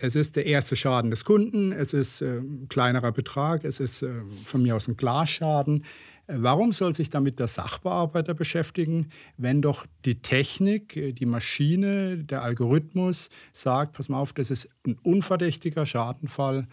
es 0.00 0.16
ist 0.16 0.36
der 0.36 0.46
erste 0.46 0.76
Schaden 0.76 1.10
des 1.10 1.24
Kunden, 1.24 1.72
es 1.72 1.92
ist 1.92 2.22
äh, 2.22 2.38
ein 2.38 2.68
kleinerer 2.68 3.12
Betrag, 3.12 3.64
es 3.64 3.80
ist 3.80 4.02
äh, 4.02 4.10
von 4.44 4.62
mir 4.62 4.76
aus 4.76 4.88
ein 4.88 4.96
Glasschaden. 4.96 5.84
Äh, 6.26 6.34
warum 6.38 6.72
soll 6.72 6.94
sich 6.94 7.10
damit 7.10 7.38
der 7.38 7.48
Sachbearbeiter 7.48 8.34
beschäftigen, 8.34 9.08
wenn 9.36 9.62
doch 9.62 9.86
die 10.04 10.20
Technik, 10.20 10.96
äh, 10.96 11.12
die 11.12 11.26
Maschine, 11.26 12.18
der 12.18 12.42
Algorithmus 12.42 13.30
sagt, 13.52 13.94
pass 13.94 14.08
mal 14.08 14.20
auf, 14.20 14.32
das 14.32 14.50
ist 14.50 14.68
ein 14.86 14.96
unverdächtiger 15.02 15.86
Schadenfall, 15.86 16.66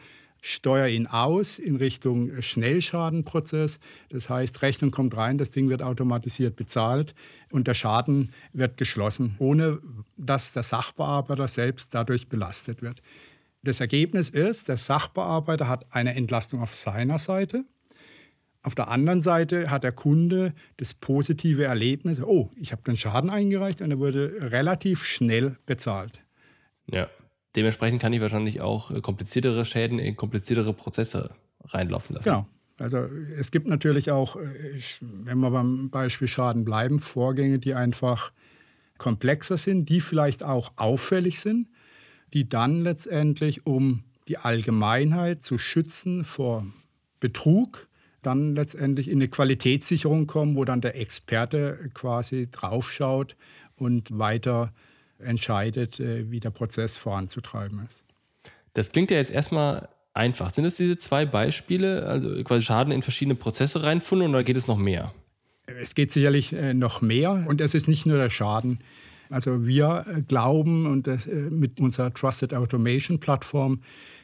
steuere 0.45 0.89
ihn 0.89 1.07
aus 1.07 1.57
in 1.57 1.75
Richtung 1.75 2.41
Schnellschadenprozess. 2.41 3.79
Das 4.09 4.29
heißt, 4.29 4.61
Rechnung 4.61 4.91
kommt 4.91 5.17
rein, 5.17 5.39
das 5.39 5.49
Ding 5.49 5.69
wird 5.69 5.81
automatisiert 5.81 6.55
bezahlt 6.55 7.15
und 7.49 7.67
der 7.67 7.73
Schaden 7.73 8.31
wird 8.53 8.77
geschlossen, 8.77 9.35
ohne 9.39 9.79
dass 10.17 10.53
der 10.53 10.61
Sachbearbeiter 10.61 11.47
selbst 11.47 11.95
dadurch 11.95 12.29
belastet 12.29 12.83
wird. 12.83 13.01
Das 13.63 13.79
Ergebnis 13.79 14.29
ist, 14.29 14.67
der 14.67 14.77
Sachbearbeiter 14.77 15.67
hat 15.67 15.87
eine 15.89 16.13
Entlastung 16.13 16.61
auf 16.61 16.75
seiner 16.75 17.17
Seite. 17.17 17.65
Auf 18.61 18.75
der 18.75 18.89
anderen 18.89 19.21
Seite 19.21 19.71
hat 19.71 19.83
der 19.83 19.93
Kunde 19.93 20.53
das 20.77 20.93
positive 20.93 21.63
Erlebnis, 21.63 22.21
oh, 22.21 22.51
ich 22.55 22.71
habe 22.71 22.83
den 22.83 22.97
Schaden 22.97 23.31
eingereicht 23.31 23.81
und 23.81 23.89
er 23.89 23.97
wurde 23.97 24.51
relativ 24.51 25.03
schnell 25.03 25.57
bezahlt. 25.65 26.21
Ja. 26.91 27.09
Dementsprechend 27.55 28.01
kann 28.01 28.13
ich 28.13 28.21
wahrscheinlich 28.21 28.61
auch 28.61 28.91
äh, 28.91 29.01
kompliziertere 29.01 29.65
Schäden 29.65 29.99
in 29.99 30.15
kompliziertere 30.15 30.73
Prozesse 30.73 31.35
reinlaufen 31.63 32.15
lassen. 32.15 32.25
Genau. 32.25 32.47
Also 32.77 32.97
es 33.39 33.51
gibt 33.51 33.67
natürlich 33.67 34.11
auch, 34.11 34.35
äh, 34.35 34.81
wenn 34.99 35.39
wir 35.39 35.51
beim 35.51 35.89
Beispiel 35.89 36.27
Schaden 36.27 36.65
bleiben, 36.65 36.99
Vorgänge, 36.99 37.59
die 37.59 37.73
einfach 37.73 38.31
komplexer 38.97 39.57
sind, 39.57 39.89
die 39.89 40.01
vielleicht 40.01 40.43
auch 40.43 40.73
auffällig 40.75 41.39
sind, 41.39 41.69
die 42.33 42.47
dann 42.47 42.81
letztendlich, 42.81 43.65
um 43.65 44.03
die 44.27 44.37
Allgemeinheit 44.37 45.41
zu 45.41 45.57
schützen 45.57 46.23
vor 46.25 46.65
Betrug, 47.19 47.87
dann 48.21 48.55
letztendlich 48.55 49.07
in 49.07 49.19
eine 49.19 49.27
Qualitätssicherung 49.27 50.25
kommen, 50.27 50.55
wo 50.55 50.65
dann 50.65 50.81
der 50.81 50.99
Experte 50.99 51.89
quasi 51.93 52.49
draufschaut 52.51 53.35
und 53.75 54.17
weiter 54.17 54.73
entscheidet, 55.19 55.99
äh, 55.99 56.29
wie 56.29 56.39
der 56.39 56.49
Prozess 56.49 56.97
voranzutreiben 56.97 57.85
ist. 57.85 58.03
Das 58.73 58.91
klingt 58.91 59.11
ja 59.11 59.17
jetzt 59.17 59.31
erstmal 59.31 59.89
einfach. 60.13 60.53
Sind 60.53 60.65
es 60.65 60.75
diese 60.75 60.97
zwei 60.97 61.25
Beispiele, 61.25 62.05
also 62.07 62.43
quasi 62.43 62.65
Schaden 62.65 62.91
in 62.91 63.01
verschiedene 63.01 63.35
Prozesse 63.35 63.83
reinfunden 63.83 64.29
oder 64.29 64.43
geht 64.43 64.57
es 64.57 64.67
noch 64.67 64.77
mehr? 64.77 65.13
Es 65.65 65.95
geht 65.95 66.11
sicherlich 66.11 66.53
äh, 66.53 66.73
noch 66.73 67.01
mehr 67.01 67.45
und 67.47 67.61
es 67.61 67.73
ist 67.73 67.87
nicht 67.87 68.05
nur 68.05 68.17
der 68.17 68.29
Schaden. 68.29 68.79
Also 69.29 69.65
wir 69.65 70.05
äh, 70.07 70.21
glauben 70.21 70.85
und 70.85 71.09
mit 71.51 71.79
unserer 71.79 72.13
Trusted 72.13 72.53
Automation 72.53 73.19
Plattform, 73.19 73.81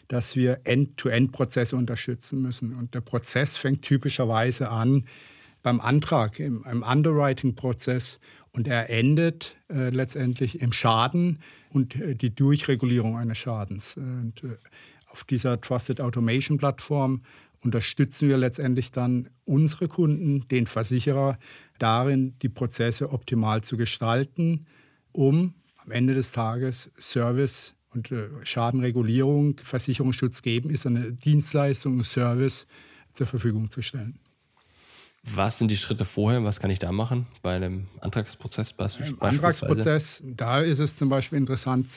dass 0.07 0.35
wir 0.35 0.59
End-to-End-Prozesse 0.65 1.75
unterstützen 1.75 2.41
müssen. 2.41 2.75
Und 2.75 2.93
der 2.93 2.99
Prozess 2.99 3.55
fängt 3.55 3.81
typischerweise 3.81 4.69
an 4.69 5.05
beim 5.63 5.79
Antrag, 5.79 6.39
im, 6.39 6.65
im 6.69 6.83
Underwriting-Prozess 6.83 8.19
und 8.53 8.67
er 8.67 8.89
endet 8.89 9.57
äh, 9.69 9.89
letztendlich 9.89 10.61
im 10.61 10.71
Schaden 10.71 11.39
und 11.69 11.95
äh, 11.95 12.15
die 12.15 12.33
Durchregulierung 12.33 13.17
eines 13.17 13.37
Schadens. 13.37 13.97
Und, 13.97 14.43
äh, 14.43 14.55
auf 15.07 15.23
dieser 15.23 15.59
Trusted 15.59 15.99
Automation 15.99 16.57
Plattform 16.57 17.21
unterstützen 17.61 18.29
wir 18.29 18.37
letztendlich 18.37 18.91
dann 18.91 19.29
unsere 19.45 19.87
Kunden, 19.87 20.47
den 20.47 20.65
Versicherer, 20.65 21.37
darin, 21.79 22.37
die 22.41 22.49
Prozesse 22.49 23.11
optimal 23.11 23.61
zu 23.61 23.75
gestalten, 23.75 24.65
um 25.11 25.55
am 25.77 25.91
Ende 25.91 26.13
des 26.13 26.31
Tages 26.31 26.91
Service 26.97 27.75
und 27.93 28.11
äh, 28.11 28.29
Schadenregulierung, 28.43 29.57
Versicherungsschutz 29.57 30.41
geben, 30.41 30.69
ist 30.69 30.85
eine 30.87 31.11
Dienstleistung, 31.11 31.99
ein 31.99 32.03
Service 32.03 32.67
zur 33.13 33.27
Verfügung 33.27 33.69
zu 33.69 33.81
stellen. 33.81 34.19
Was 35.23 35.59
sind 35.59 35.69
die 35.69 35.77
Schritte 35.77 36.05
vorher? 36.05 36.43
Was 36.43 36.59
kann 36.59 36.71
ich 36.71 36.79
da 36.79 36.91
machen 36.91 37.27
bei 37.43 37.55
einem 37.55 37.87
Antragsprozess? 37.99 38.73
Im 39.07 39.21
Antragsprozess, 39.21 40.23
da 40.25 40.61
ist 40.61 40.79
es 40.79 40.95
zum 40.95 41.09
Beispiel 41.09 41.37
interessant 41.37 41.87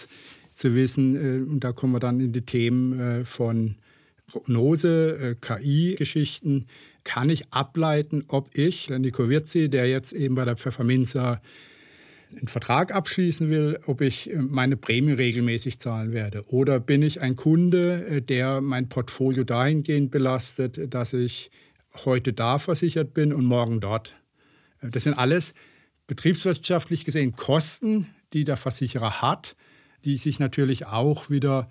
zu 0.55 0.75
wissen, 0.75 1.17
äh, 1.17 1.51
und 1.51 1.61
da 1.61 1.73
kommen 1.73 1.93
wir 1.93 2.01
dann 2.01 2.21
in 2.21 2.33
die 2.33 2.43
Themen 2.43 3.01
äh, 3.01 3.25
von 3.25 3.77
Prognose, 4.27 5.19
äh, 5.19 5.35
KI-Geschichten, 5.41 6.67
kann 7.03 7.29
ich 7.29 7.53
ableiten, 7.53 8.25
ob 8.29 8.57
ich, 8.57 8.87
der 8.87 8.99
Nico 8.99 9.29
Wirzi, 9.29 9.69
der 9.69 9.89
jetzt 9.89 10.13
eben 10.13 10.35
bei 10.35 10.45
der 10.45 10.57
Pfefferminzer 10.57 11.43
einen 12.31 12.49
Vertrag 12.49 12.95
abschließen 12.95 13.51
will, 13.51 13.79
ob 13.87 14.01
ich 14.01 14.31
meine 14.37 14.77
Prämie 14.77 15.13
regelmäßig 15.13 15.79
zahlen 15.79 16.13
werde. 16.13 16.45
Oder 16.49 16.81
bin 16.81 17.03
ich 17.03 17.21
ein 17.21 17.37
Kunde, 17.37 18.23
der 18.23 18.61
mein 18.61 18.89
Portfolio 18.89 19.45
dahingehend 19.45 20.11
belastet, 20.11 20.93
dass 20.93 21.13
ich 21.13 21.51
heute 22.05 22.33
da 22.33 22.59
versichert 22.59 23.15
bin 23.15 23.33
und 23.33 23.45
morgen 23.45 23.81
dort. 23.81 24.15
Das 24.81 25.05
sind 25.05 25.19
alles 25.19 25.55
betriebswirtschaftlich 26.07 27.05
gesehen 27.05 27.37
Kosten, 27.37 28.07
die 28.33 28.45
der 28.45 28.57
Versicherer 28.57 29.23
hat, 29.23 29.57
die 30.05 30.17
sich 30.17 30.39
natürlich 30.39 30.87
auch 30.87 31.31
wieder 31.31 31.69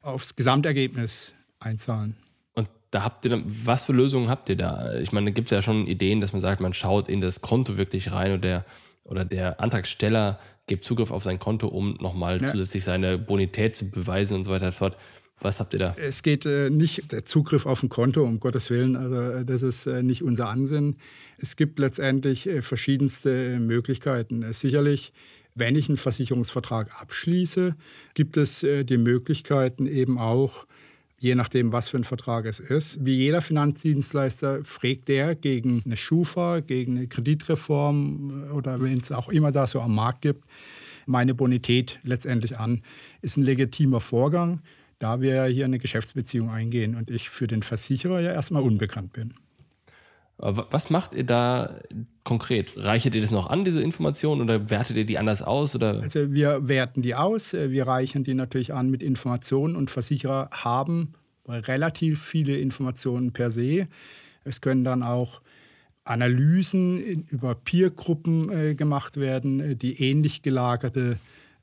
aufs 0.00 0.34
Gesamtergebnis 0.36 1.34
einzahlen. 1.60 2.16
Und 2.54 2.68
da 2.90 3.04
habt 3.04 3.24
ihr 3.24 3.32
dann, 3.32 3.44
was 3.46 3.84
für 3.84 3.92
Lösungen 3.92 4.28
habt 4.28 4.48
ihr 4.48 4.56
da? 4.56 4.94
Ich 4.98 5.12
meine, 5.12 5.30
da 5.30 5.34
gibt 5.34 5.48
es 5.48 5.56
ja 5.56 5.62
schon 5.62 5.86
Ideen, 5.86 6.20
dass 6.20 6.32
man 6.32 6.40
sagt, 6.40 6.60
man 6.60 6.72
schaut 6.72 7.08
in 7.08 7.20
das 7.20 7.40
Konto 7.40 7.76
wirklich 7.76 8.12
rein 8.12 8.32
oder 8.32 8.40
der, 8.40 8.64
oder 9.04 9.24
der 9.24 9.60
Antragsteller 9.60 10.38
gibt 10.66 10.84
Zugriff 10.84 11.10
auf 11.10 11.22
sein 11.22 11.38
Konto, 11.38 11.68
um 11.68 11.96
nochmal 12.00 12.42
ja. 12.42 12.48
zusätzlich 12.48 12.82
seine 12.82 13.18
Bonität 13.18 13.76
zu 13.76 13.90
beweisen 13.90 14.34
und 14.36 14.44
so 14.44 14.50
weiter 14.50 14.66
und 14.66 14.72
so 14.72 14.78
fort. 14.78 14.96
Was 15.40 15.60
habt 15.60 15.74
ihr 15.74 15.80
da? 15.80 15.94
Es 15.98 16.22
geht 16.22 16.46
äh, 16.46 16.70
nicht 16.70 17.12
der 17.12 17.24
Zugriff 17.24 17.66
auf 17.66 17.82
ein 17.82 17.88
Konto, 17.88 18.24
um 18.24 18.40
Gottes 18.40 18.70
Willen. 18.70 18.96
Also 18.96 19.20
äh, 19.20 19.44
das 19.44 19.62
ist 19.62 19.86
äh, 19.86 20.02
nicht 20.02 20.22
unser 20.22 20.48
Ansinn. 20.48 20.96
Es 21.38 21.56
gibt 21.56 21.78
letztendlich 21.78 22.48
äh, 22.48 22.62
verschiedenste 22.62 23.58
Möglichkeiten. 23.60 24.42
Äh, 24.42 24.52
sicherlich, 24.54 25.12
wenn 25.54 25.76
ich 25.76 25.88
einen 25.88 25.98
Versicherungsvertrag 25.98 27.00
abschließe, 27.00 27.76
gibt 28.14 28.38
es 28.38 28.62
äh, 28.62 28.84
die 28.84 28.96
Möglichkeiten 28.96 29.86
eben 29.86 30.18
auch, 30.18 30.66
je 31.18 31.34
nachdem, 31.34 31.70
was 31.70 31.88
für 31.88 31.98
ein 31.98 32.04
Vertrag 32.04 32.46
es 32.46 32.58
ist. 32.58 33.04
Wie 33.04 33.16
jeder 33.16 33.42
Finanzdienstleister 33.42 34.64
fragt 34.64 35.08
der 35.08 35.34
gegen 35.34 35.82
eine 35.84 35.96
Schufa, 35.96 36.60
gegen 36.60 36.96
eine 36.96 37.08
Kreditreform 37.08 38.52
oder 38.54 38.80
wenn 38.80 38.98
es 38.98 39.12
auch 39.12 39.28
immer 39.28 39.52
da 39.52 39.66
so 39.66 39.80
am 39.80 39.94
Markt 39.94 40.22
gibt, 40.22 40.44
meine 41.04 41.34
Bonität 41.34 42.00
letztendlich 42.04 42.58
an. 42.58 42.82
Ist 43.20 43.36
ein 43.36 43.44
legitimer 43.44 44.00
Vorgang 44.00 44.60
da 44.98 45.20
wir 45.20 45.44
hier 45.44 45.64
eine 45.64 45.78
Geschäftsbeziehung 45.78 46.50
eingehen 46.50 46.94
und 46.94 47.10
ich 47.10 47.30
für 47.30 47.46
den 47.46 47.62
Versicherer 47.62 48.20
ja 48.20 48.32
erstmal 48.32 48.62
unbekannt 48.62 49.12
bin. 49.12 49.34
Was 50.38 50.90
macht 50.90 51.14
ihr 51.14 51.24
da 51.24 51.80
konkret? 52.22 52.74
Reichert 52.76 53.14
ihr 53.14 53.22
das 53.22 53.30
noch 53.30 53.48
an, 53.48 53.64
diese 53.64 53.80
Informationen, 53.80 54.42
oder 54.42 54.68
wertet 54.68 54.98
ihr 54.98 55.06
die 55.06 55.16
anders 55.16 55.40
aus? 55.40 55.74
Oder? 55.74 56.02
Also 56.02 56.32
wir 56.32 56.68
werten 56.68 57.00
die 57.00 57.14
aus, 57.14 57.54
wir 57.54 57.86
reichen 57.86 58.22
die 58.22 58.34
natürlich 58.34 58.74
an 58.74 58.90
mit 58.90 59.02
Informationen 59.02 59.76
und 59.76 59.90
Versicherer 59.90 60.50
haben 60.52 61.14
relativ 61.48 62.22
viele 62.22 62.58
Informationen 62.58 63.32
per 63.32 63.50
se. 63.50 63.88
Es 64.44 64.60
können 64.60 64.84
dann 64.84 65.02
auch 65.02 65.40
Analysen 66.04 67.24
über 67.28 67.54
Peergruppen 67.54 68.50
äh, 68.50 68.74
gemacht 68.74 69.16
werden, 69.16 69.60
äh, 69.60 69.76
die 69.76 70.00
ähnlich 70.00 70.42
gelagerte 70.42 71.18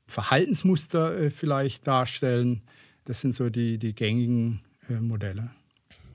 Verhaltensmuster 0.06 1.16
äh, 1.16 1.30
vielleicht 1.30 1.86
darstellen. 1.86 2.60
Das 3.04 3.20
sind 3.20 3.34
so 3.34 3.50
die, 3.50 3.78
die 3.78 3.94
gängigen 3.94 4.60
äh, 4.88 4.94
Modelle. 4.94 5.50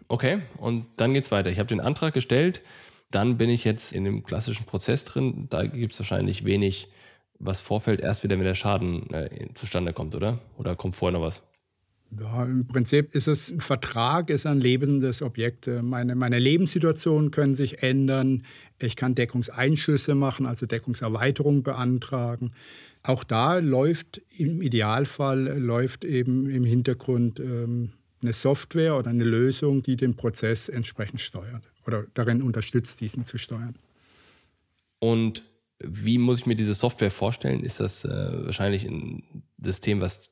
Okay, 0.08 0.42
und 0.58 0.86
dann 0.98 1.14
geht 1.14 1.24
es 1.24 1.32
weiter. 1.32 1.52
Ich 1.52 1.60
habe 1.60 1.68
den 1.68 1.80
Antrag 1.80 2.14
gestellt, 2.14 2.62
dann 3.12 3.38
bin 3.38 3.50
ich 3.50 3.64
jetzt 3.64 3.94
in 3.94 4.04
dem 4.04 4.24
klassischen 4.24 4.66
Prozess 4.66 5.04
drin. 5.04 5.48
Da 5.50 5.66
gibt 5.66 5.94
es 5.94 6.00
wahrscheinlich 6.00 6.46
wenig, 6.46 6.90
was 7.38 7.62
vorfällt, 7.62 8.02
erst 8.02 8.24
wieder, 8.24 8.38
wenn 8.38 8.46
der 8.46 8.56
Schaden 8.56 9.10
äh, 9.14 9.30
zustande 9.54 9.94
kommt, 9.94 10.16
oder? 10.16 10.40
Oder 10.58 10.76
kommt 10.76 10.96
vorher 10.96 11.20
noch 11.20 11.26
was? 11.26 11.44
Ja, 12.18 12.44
im 12.44 12.66
Prinzip 12.66 13.14
ist 13.14 13.28
es 13.28 13.52
ein 13.52 13.62
Vertrag, 13.62 14.32
ist 14.32 14.48
ein 14.48 14.60
lebendes 14.60 15.22
Objekt. 15.22 15.68
Meine, 15.68 16.16
meine 16.16 16.40
Lebenssituationen 16.40 17.30
können 17.30 17.54
sich 17.54 17.84
ändern. 17.84 18.46
Ich 18.80 18.96
kann 18.96 19.14
Deckungseinschüsse 19.14 20.16
machen, 20.16 20.48
also 20.48 20.66
Deckungserweiterung 20.66 21.62
beantragen. 21.62 22.52
Auch 23.04 23.24
da 23.24 23.60
läuft 23.60 24.22
im 24.30 24.62
Idealfall 24.62 25.58
läuft 25.58 26.04
eben 26.04 26.50
im 26.50 26.66
Hintergrund 26.66 27.40
ähm, 27.40 27.94
eine 28.22 28.34
Software 28.34 28.98
oder 28.98 29.10
eine 29.10 29.24
Lösung, 29.24 29.82
die 29.84 29.96
den 29.96 30.16
Prozess 30.16 30.68
entsprechend 30.68 31.22
steuert 31.22 31.64
oder 31.88 32.06
darin 32.14 32.42
unterstützt, 32.42 33.00
diesen 33.00 33.24
zu 33.24 33.38
steuern. 33.38 33.76
Und 35.00 35.44
wie 35.80 36.18
muss 36.18 36.40
ich 36.40 36.46
mir 36.46 36.56
diese 36.56 36.74
Software 36.74 37.12
vorstellen? 37.12 37.64
Ist 37.64 37.80
das 37.80 38.04
äh, 38.04 38.10
wahrscheinlich 38.10 38.86
ein 38.86 39.24
System, 39.62 40.02
was 40.02 40.30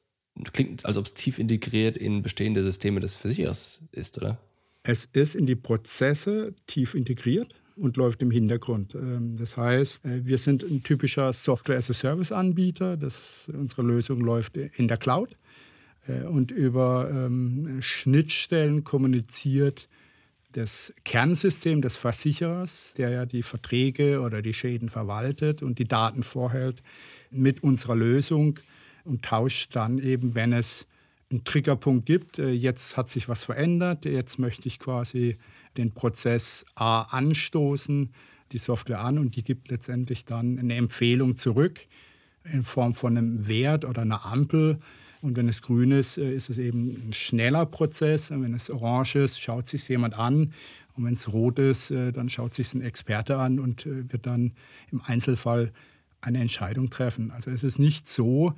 klingt, 0.52 0.86
als 0.86 0.98
ob 0.98 1.06
es 1.06 1.14
tief 1.14 1.40
integriert 1.40 1.96
in 1.96 2.22
bestehende 2.22 2.64
Systeme 2.64 3.00
des 3.00 3.16
Versicherers 3.16 3.82
ist, 3.94 4.18
oder? 4.18 4.40
Es 4.84 5.06
ist 5.06 5.36
in 5.36 5.46
die 5.46 5.56
Prozesse 5.56 6.54
tief 6.68 6.96
integriert 6.96 7.54
und 7.78 7.98
läuft 7.98 8.22
im 8.22 8.32
Hintergrund. 8.32 8.96
Ähm, 8.96 9.36
das 9.38 9.58
heißt, 9.58 10.06
äh, 10.06 10.26
wir 10.26 10.38
sind 10.38 10.64
ein 10.64 10.84
typischer 10.84 11.32
Software-as-a-Service-Anbieter. 11.34 12.98
Unsere 13.54 13.82
Lösung 13.82 14.22
läuft 14.22 14.58
in 14.58 14.88
der 14.88 14.98
Cloud 14.98 15.38
äh, 16.08 16.24
und 16.24 16.52
über 16.52 17.10
ähm, 17.12 17.82
Schnittstellen 17.82 18.84
kommuniziert 18.84 19.88
das 20.54 20.94
Kernsystem 21.04 21.82
des 21.82 21.98
Versicherers, 21.98 22.94
der 22.98 23.10
ja 23.10 23.26
die 23.26 23.44
Verträge 23.44 24.22
oder 24.22 24.42
die 24.42 24.54
Schäden 24.54 24.90
verwaltet 24.90 25.62
und 25.62 25.78
die 25.78 25.88
Daten 25.88 26.24
vorhält, 26.24 26.82
mit 27.30 27.62
unserer 27.64 27.96
Lösung 27.96 28.60
und 29.04 29.24
tauscht 29.24 29.76
dann 29.76 30.00
eben, 30.00 30.36
wenn 30.36 30.54
es 30.54 30.88
einen 31.30 31.44
Triggerpunkt 31.44 32.06
gibt, 32.06 32.40
äh, 32.40 32.52
jetzt 32.52 32.98
hat 32.98 33.10
sich 33.10 33.28
was 33.28 33.44
verändert, 33.44 34.06
jetzt 34.06 34.40
möchte 34.40 34.68
ich 34.68 34.80
quasi 34.80 35.38
den 35.78 35.92
Prozess 35.92 36.66
A 36.76 37.02
anstoßen, 37.04 38.12
die 38.52 38.58
Software 38.58 39.00
an 39.00 39.18
und 39.18 39.36
die 39.36 39.44
gibt 39.44 39.70
letztendlich 39.70 40.26
dann 40.26 40.58
eine 40.58 40.76
Empfehlung 40.76 41.38
zurück 41.38 41.88
in 42.44 42.64
Form 42.64 42.94
von 42.96 43.18
einem 43.18 43.48
Wert 43.48 43.86
oder 43.86 44.02
einer 44.02 44.26
Ampel. 44.26 44.80
Und 45.22 45.36
wenn 45.36 45.50
es 45.50 45.62
grün 45.62 45.92
ist, 45.92 46.18
äh, 46.18 46.34
ist 46.34 46.50
es 46.50 46.58
eben 46.58 47.10
ein 47.10 47.14
schneller 47.14 47.66
Prozess. 47.66 48.32
Und 48.32 48.44
wenn 48.44 48.54
es 48.54 48.70
orange 48.70 49.16
ist, 49.16 49.42
schaut 49.42 49.68
sich 49.68 49.88
jemand 49.90 50.18
an. 50.18 50.54
Und 50.96 51.06
wenn 51.06 51.14
es 51.14 51.32
rot 51.32 51.60
ist, 51.60 51.92
äh, 51.92 52.12
dann 52.12 52.30
schaut 52.30 52.54
sich 52.54 52.74
ein 52.74 52.82
Experte 52.82 53.38
an 53.38 53.60
und 53.60 53.86
äh, 53.86 54.12
wird 54.12 54.26
dann 54.26 54.54
im 54.92 55.02
Einzelfall 55.04 55.72
eine 56.22 56.40
Entscheidung 56.40 56.90
treffen. 56.90 57.32
Also 57.32 57.52
es 57.52 57.64
ist 57.64 57.80
nicht 57.80 58.08
so, 58.08 58.54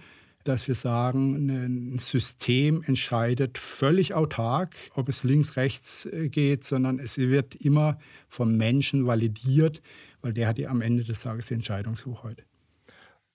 dass 0.50 0.68
wir 0.68 0.75
sagen, 0.75 1.50
ein 1.50 1.98
System 2.00 2.84
entscheidet 2.84 3.58
völlig 3.58 4.13
autark, 4.13 4.75
ob 4.96 5.08
es 5.08 5.24
links, 5.24 5.56
rechts 5.56 6.08
äh, 6.08 6.27
geht, 6.27 6.63
sondern 6.63 7.00
es 7.00 7.18
wird 7.18 7.56
immer 7.56 8.00
vom 8.27 8.58
Menschen 8.58 9.06
validiert, 9.06 9.82
weil 10.22 10.34
der 10.34 10.48
hat 10.48 10.58
ja 10.58 10.70
am 10.70 10.82
Ende 10.82 11.03
des 11.03 11.22
Tages 11.22 11.48
die 11.48 11.53
Entscheidungshoheit. 11.53 12.44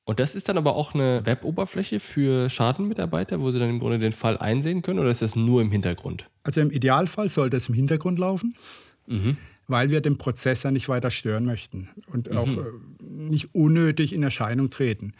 Und 0.04 0.20
das 0.20 0.34
ist 0.34 0.48
dann 0.48 0.58
aber 0.58 0.74
auch 0.74 0.94
eine 0.94 1.24
Web-Oberfläche 1.24 1.98
für 1.98 2.50
Schadenmitarbeiter, 2.50 3.40
wo 3.40 3.50
sie 3.50 3.58
dann 3.58 3.70
im 3.70 3.78
Grunde 3.78 3.98
den 3.98 4.12
Fall 4.12 4.36
einsehen 4.36 4.82
können, 4.82 4.98
oder 4.98 5.10
ist 5.10 5.22
das 5.22 5.34
nur 5.34 5.62
im 5.62 5.70
Hintergrund? 5.70 6.28
Also 6.42 6.60
im 6.60 6.70
Idealfall 6.70 7.30
sollte 7.30 7.56
es 7.56 7.68
im 7.68 7.74
Hintergrund 7.74 8.18
laufen. 8.18 8.54
Mhm. 9.06 9.36
weil 9.66 9.90
wir 9.90 10.00
den 10.00 10.16
Prozess 10.16 10.62
ja 10.62 10.70
nicht 10.70 10.88
weiter 10.88 11.10
stören 11.10 11.44
möchten 11.44 11.90
und 12.06 12.30
mhm. 12.30 12.36
auch 12.38 12.48
äh, 12.48 12.62
nicht 13.02 13.54
unnötig 13.54 14.14
in 14.14 14.22
Erscheinung 14.22 14.70
treten. 14.70 15.12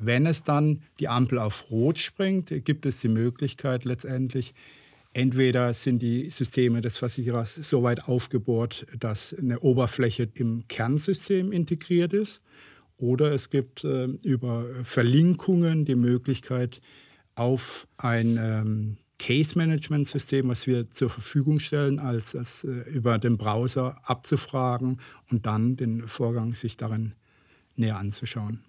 Wenn 0.00 0.24
es 0.24 0.42
dann 0.42 0.82
die 0.98 1.08
Ampel 1.08 1.38
auf 1.38 1.70
Rot 1.70 1.98
springt, 1.98 2.52
gibt 2.64 2.86
es 2.86 3.00
die 3.00 3.08
Möglichkeit 3.08 3.84
letztendlich, 3.84 4.54
entweder 5.12 5.74
sind 5.74 6.00
die 6.00 6.30
Systeme 6.30 6.80
des 6.80 6.96
Versicherers 6.96 7.54
so 7.54 7.82
weit 7.82 8.08
aufgebohrt, 8.08 8.86
dass 8.98 9.34
eine 9.34 9.60
Oberfläche 9.60 10.28
im 10.34 10.64
Kernsystem 10.68 11.52
integriert 11.52 12.14
ist, 12.14 12.42
oder 12.96 13.32
es 13.32 13.50
gibt 13.50 13.84
äh, 13.84 14.04
über 14.04 14.66
Verlinkungen 14.84 15.84
die 15.84 15.94
Möglichkeit, 15.94 16.80
auf 17.34 17.86
ein 17.96 18.38
ähm, 18.38 18.96
Case-Management-System, 19.18 20.48
was 20.48 20.66
wir 20.66 20.90
zur 20.90 21.10
Verfügung 21.10 21.60
stellen, 21.60 21.98
als, 21.98 22.34
als 22.34 22.64
äh, 22.64 22.68
über 22.90 23.18
den 23.18 23.38
Browser 23.38 24.00
abzufragen 24.04 25.00
und 25.30 25.46
dann 25.46 25.76
den 25.76 26.08
Vorgang 26.08 26.54
sich 26.54 26.76
darin 26.76 27.12
näher 27.76 27.96
anzuschauen. 27.96 28.60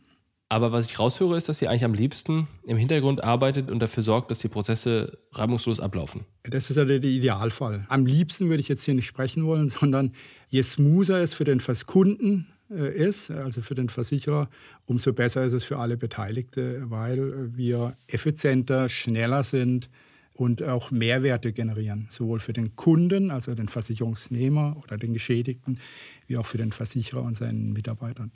Aber 0.52 0.74
was 0.74 0.88
ich 0.88 1.00
raushöre, 1.00 1.38
ist, 1.38 1.48
dass 1.48 1.62
ihr 1.62 1.70
eigentlich 1.70 1.86
am 1.86 1.94
liebsten 1.94 2.46
im 2.66 2.76
Hintergrund 2.76 3.24
arbeitet 3.24 3.72
und 3.72 3.80
dafür 3.80 4.04
sorgt, 4.04 4.32
dass 4.32 4.40
die 4.40 4.50
Prozesse 4.50 5.18
reibungslos 5.32 5.80
ablaufen. 5.80 6.26
Das 6.44 6.70
ist 6.70 6.76
ja 6.76 6.84
der 6.84 7.02
Idealfall. 7.02 7.86
Am 7.88 8.06
liebsten 8.06 8.50
würde 8.50 8.60
ich 8.60 8.68
jetzt 8.68 8.84
hier 8.84 8.94
nicht 8.94 9.06
sprechen 9.06 9.46
wollen, 9.46 9.70
sondern 9.80 10.12
je 10.50 10.62
smoother 10.62 11.22
es 11.22 11.34
für 11.34 11.46
den 11.46 11.62
Kunden 11.86 12.48
äh, 12.70 12.94
ist, 12.94 13.32
also 13.32 13.62
für 13.62 13.76
den 13.76 13.88
Versicherer, 13.88 14.50
umso 14.88 15.14
besser 15.14 15.46
ist 15.46 15.54
es 15.54 15.64
für 15.64 15.80
alle 15.80 15.96
Beteiligten, 15.96 16.90
weil 16.90 17.56
wir 17.56 17.96
effizienter, 18.08 18.90
schneller 18.90 19.46
sind 19.46 19.90
und 20.34 20.64
auch 20.64 20.92
Mehrwerte 20.92 21.54
generieren, 21.54 22.08
sowohl 22.10 22.40
für 22.40 22.52
den 22.52 22.76
Kunden, 22.76 23.32
also 23.32 23.56
den 23.56 23.70
Versicherungsnehmer 23.70 24.76
oder 24.84 24.98
den 24.98 25.14
Geschädigten, 25.14 25.80
wie 26.28 26.36
auch 26.36 26.46
für 26.46 26.58
den 26.58 26.74
Versicherer 26.74 27.22
und 27.22 27.38
seinen 27.38 27.72
Mitarbeitern. 27.72 28.34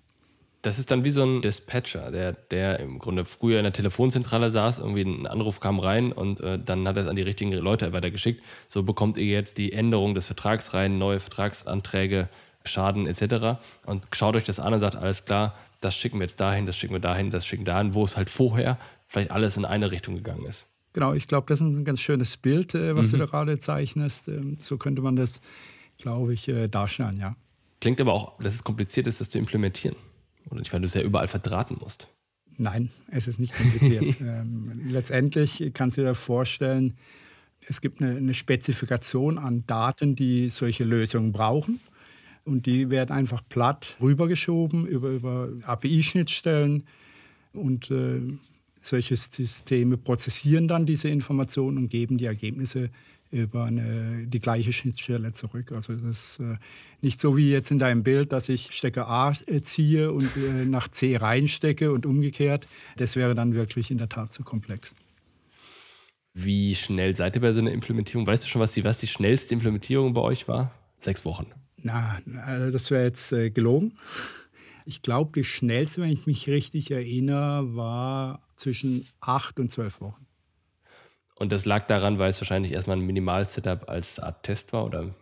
Das 0.65 0.79
ist 0.79 0.89
dann 0.89 1.03
wie 1.03 1.11
so 1.11 1.23
ein 1.23 1.43
Dispatcher, 1.43 2.09
der, 2.09 2.33
der 2.33 2.79
im 2.79 2.97
Grunde 2.97 3.23
früher 3.23 3.59
in 3.59 3.65
der 3.65 3.73
Telefonzentrale 3.73 4.49
saß, 4.49 4.79
irgendwie 4.79 5.03
ein 5.03 5.27
Anruf 5.27 5.59
kam 5.59 5.77
rein 5.77 6.11
und 6.11 6.39
äh, 6.39 6.57
dann 6.57 6.87
hat 6.87 6.95
er 6.95 7.03
es 7.03 7.07
an 7.07 7.15
die 7.15 7.21
richtigen 7.21 7.51
Leute 7.51 7.93
weitergeschickt. 7.93 8.43
So 8.67 8.81
bekommt 8.81 9.19
ihr 9.19 9.27
jetzt 9.27 9.59
die 9.59 9.73
Änderung 9.73 10.15
des 10.15 10.25
Vertrags 10.25 10.73
rein, 10.73 10.97
neue 10.97 11.19
Vertragsanträge, 11.19 12.29
Schaden 12.63 13.05
etc. 13.05 13.59
Und 13.85 14.07
schaut 14.11 14.35
euch 14.35 14.43
das 14.43 14.59
an 14.59 14.73
und 14.73 14.79
sagt, 14.79 14.95
alles 14.95 15.25
klar, 15.25 15.53
das 15.81 15.95
schicken 15.95 16.17
wir 16.17 16.23
jetzt 16.23 16.39
dahin, 16.39 16.65
das 16.65 16.75
schicken 16.75 16.95
wir 16.95 16.99
dahin, 16.99 17.29
das 17.29 17.45
schicken 17.45 17.67
wir 17.67 17.73
dahin, 17.73 17.93
wo 17.93 18.03
es 18.03 18.17
halt 18.17 18.31
vorher 18.31 18.79
vielleicht 19.05 19.29
alles 19.29 19.57
in 19.57 19.65
eine 19.65 19.91
Richtung 19.91 20.15
gegangen 20.15 20.45
ist. 20.45 20.65
Genau, 20.93 21.13
ich 21.13 21.27
glaube, 21.27 21.45
das 21.47 21.61
ist 21.61 21.67
ein 21.67 21.85
ganz 21.85 22.01
schönes 22.01 22.37
Bild, 22.37 22.73
äh, 22.73 22.95
was 22.95 23.09
mhm. 23.09 23.11
du 23.11 23.17
da 23.19 23.25
gerade 23.27 23.59
zeichnest. 23.59 24.29
Ähm, 24.29 24.57
so 24.59 24.77
könnte 24.77 25.03
man 25.03 25.15
das, 25.15 25.41
glaube 25.99 26.33
ich, 26.33 26.47
äh, 26.47 26.67
darstellen, 26.69 27.17
ja. 27.17 27.35
Klingt 27.81 28.01
aber 28.01 28.13
auch, 28.13 28.39
dass 28.39 28.55
es 28.55 28.63
kompliziert 28.63 29.05
ist, 29.05 29.21
das 29.21 29.29
zu 29.29 29.37
implementieren. 29.37 29.95
Oder 30.49 30.59
nicht, 30.59 30.73
weil 30.73 30.81
du 30.81 30.85
es 30.85 30.93
ja 30.93 31.01
überall 31.01 31.27
verdrahten 31.27 31.77
musst. 31.79 32.07
Nein, 32.57 32.89
es 33.09 33.27
ist 33.27 33.39
nicht 33.39 33.53
kompliziert. 33.53 34.03
ähm, 34.21 34.81
letztendlich 34.87 35.71
kannst 35.73 35.97
du 35.97 36.01
dir 36.01 36.15
vorstellen, 36.15 36.93
es 37.67 37.81
gibt 37.81 38.01
eine, 38.01 38.15
eine, 38.15 38.33
Spezifikation 38.33 39.37
an 39.37 39.63
Daten, 39.65 40.15
die 40.15 40.49
solche 40.49 40.83
Lösungen 40.83 41.31
brauchen. 41.31 41.79
Und 42.43 42.67
die 42.67 42.91
werden 42.91 43.11
einfach 43.11 43.41
platt 43.49 43.97
rübergeschoben 43.99 44.85
über, 44.85 45.09
über 45.09 45.49
API-Schnittstellen. 45.63 46.83
Und 47.53 47.89
äh, 47.89 48.21
solche 48.81 49.15
Systeme 49.15 49.97
prozessieren 49.97 50.67
dann 50.67 50.85
diese 50.85 51.09
Informationen 51.09 51.77
und 51.77 51.89
geben 51.89 52.17
die 52.17 52.25
Ergebnisse 52.25 52.91
über 53.35 53.65
eine, 53.65 54.25
die 54.27 54.39
gleiche 54.39 54.73
Schnittstelle 54.73 55.33
zurück. 55.33 55.71
Also 55.71 55.93
das 55.93 56.37
ist 56.37 56.39
äh, 56.39 56.55
nicht 57.01 57.19
so 57.19 57.35
wie 57.37 57.51
jetzt 57.51 57.71
in 57.71 57.79
deinem 57.79 58.03
Bild, 58.03 58.31
dass 58.31 58.49
ich 58.49 58.71
Stecker 58.71 59.07
A 59.07 59.33
äh, 59.47 59.61
ziehe 59.61 60.11
und 60.11 60.29
äh, 60.37 60.65
nach 60.65 60.87
C 60.87 61.17
reinstecke 61.17 61.91
und 61.91 62.05
umgekehrt. 62.05 62.67
Das 62.97 63.15
wäre 63.15 63.35
dann 63.35 63.55
wirklich 63.55 63.91
in 63.91 63.97
der 63.97 64.09
Tat 64.09 64.33
zu 64.33 64.43
komplex. 64.43 64.95
Wie 66.33 66.75
schnell 66.75 67.15
seid 67.15 67.35
ihr 67.35 67.41
bei 67.41 67.51
so 67.51 67.59
einer 67.59 67.71
Implementierung? 67.71 68.25
Weißt 68.25 68.45
du 68.45 68.49
schon, 68.49 68.61
was 68.61 68.73
die, 68.73 68.83
was 68.83 68.99
die 68.99 69.07
schnellste 69.07 69.53
Implementierung 69.53 70.13
bei 70.13 70.21
euch 70.21 70.47
war? 70.47 70.71
Sechs 70.99 71.23
Wochen. 71.25 71.47
Na, 71.81 72.19
also 72.45 72.71
das 72.71 72.89
wäre 72.91 73.03
jetzt 73.03 73.29
gelogen. 73.53 73.93
Ich 74.85 75.01
glaube, 75.01 75.31
die 75.35 75.43
schnellste, 75.43 76.01
wenn 76.01 76.11
ich 76.11 76.25
mich 76.25 76.47
richtig 76.47 76.91
erinnere, 76.91 77.75
war 77.75 78.41
zwischen 78.55 79.05
acht 79.21 79.59
und 79.59 79.71
zwölf 79.71 80.01
Wochen. 80.01 80.24
Und 81.37 81.51
das 81.51 81.65
lag 81.65 81.87
daran, 81.87 82.17
weil 82.17 82.29
es 82.29 82.39
wahrscheinlich 82.39 82.71
erstmal 82.71 82.97
ein 82.97 83.05
Minimal-Setup 83.05 83.89
als 83.89 84.19
Art 84.19 84.43
Test 84.43 84.73
war 84.73 84.85
oder 84.85 85.13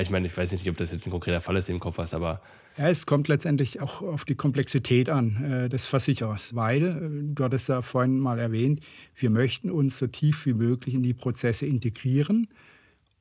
ich 0.00 0.10
meine, 0.10 0.26
ich 0.26 0.36
weiß 0.36 0.52
nicht, 0.52 0.68
ob 0.68 0.76
das 0.76 0.90
jetzt 0.90 1.06
ein 1.06 1.10
konkreter 1.10 1.40
Fall 1.40 1.56
ist, 1.56 1.68
den 1.68 1.76
im 1.76 1.80
Kopf 1.80 1.98
hast, 1.98 2.14
aber. 2.14 2.40
Ja, 2.78 2.88
es 2.88 3.04
kommt 3.04 3.28
letztendlich 3.28 3.80
auch 3.80 4.00
auf 4.00 4.24
die 4.24 4.34
Komplexität 4.34 5.10
an 5.10 5.44
äh, 5.44 5.68
des 5.68 5.84
Versicherers, 5.84 6.54
weil, 6.54 6.82
äh, 6.82 7.34
du 7.34 7.44
hattest 7.44 7.68
ja 7.68 7.82
vorhin 7.82 8.18
mal 8.18 8.38
erwähnt, 8.38 8.80
wir 9.14 9.28
möchten 9.28 9.70
uns 9.70 9.98
so 9.98 10.06
tief 10.06 10.46
wie 10.46 10.54
möglich 10.54 10.94
in 10.94 11.02
die 11.02 11.12
Prozesse 11.12 11.66
integrieren, 11.66 12.48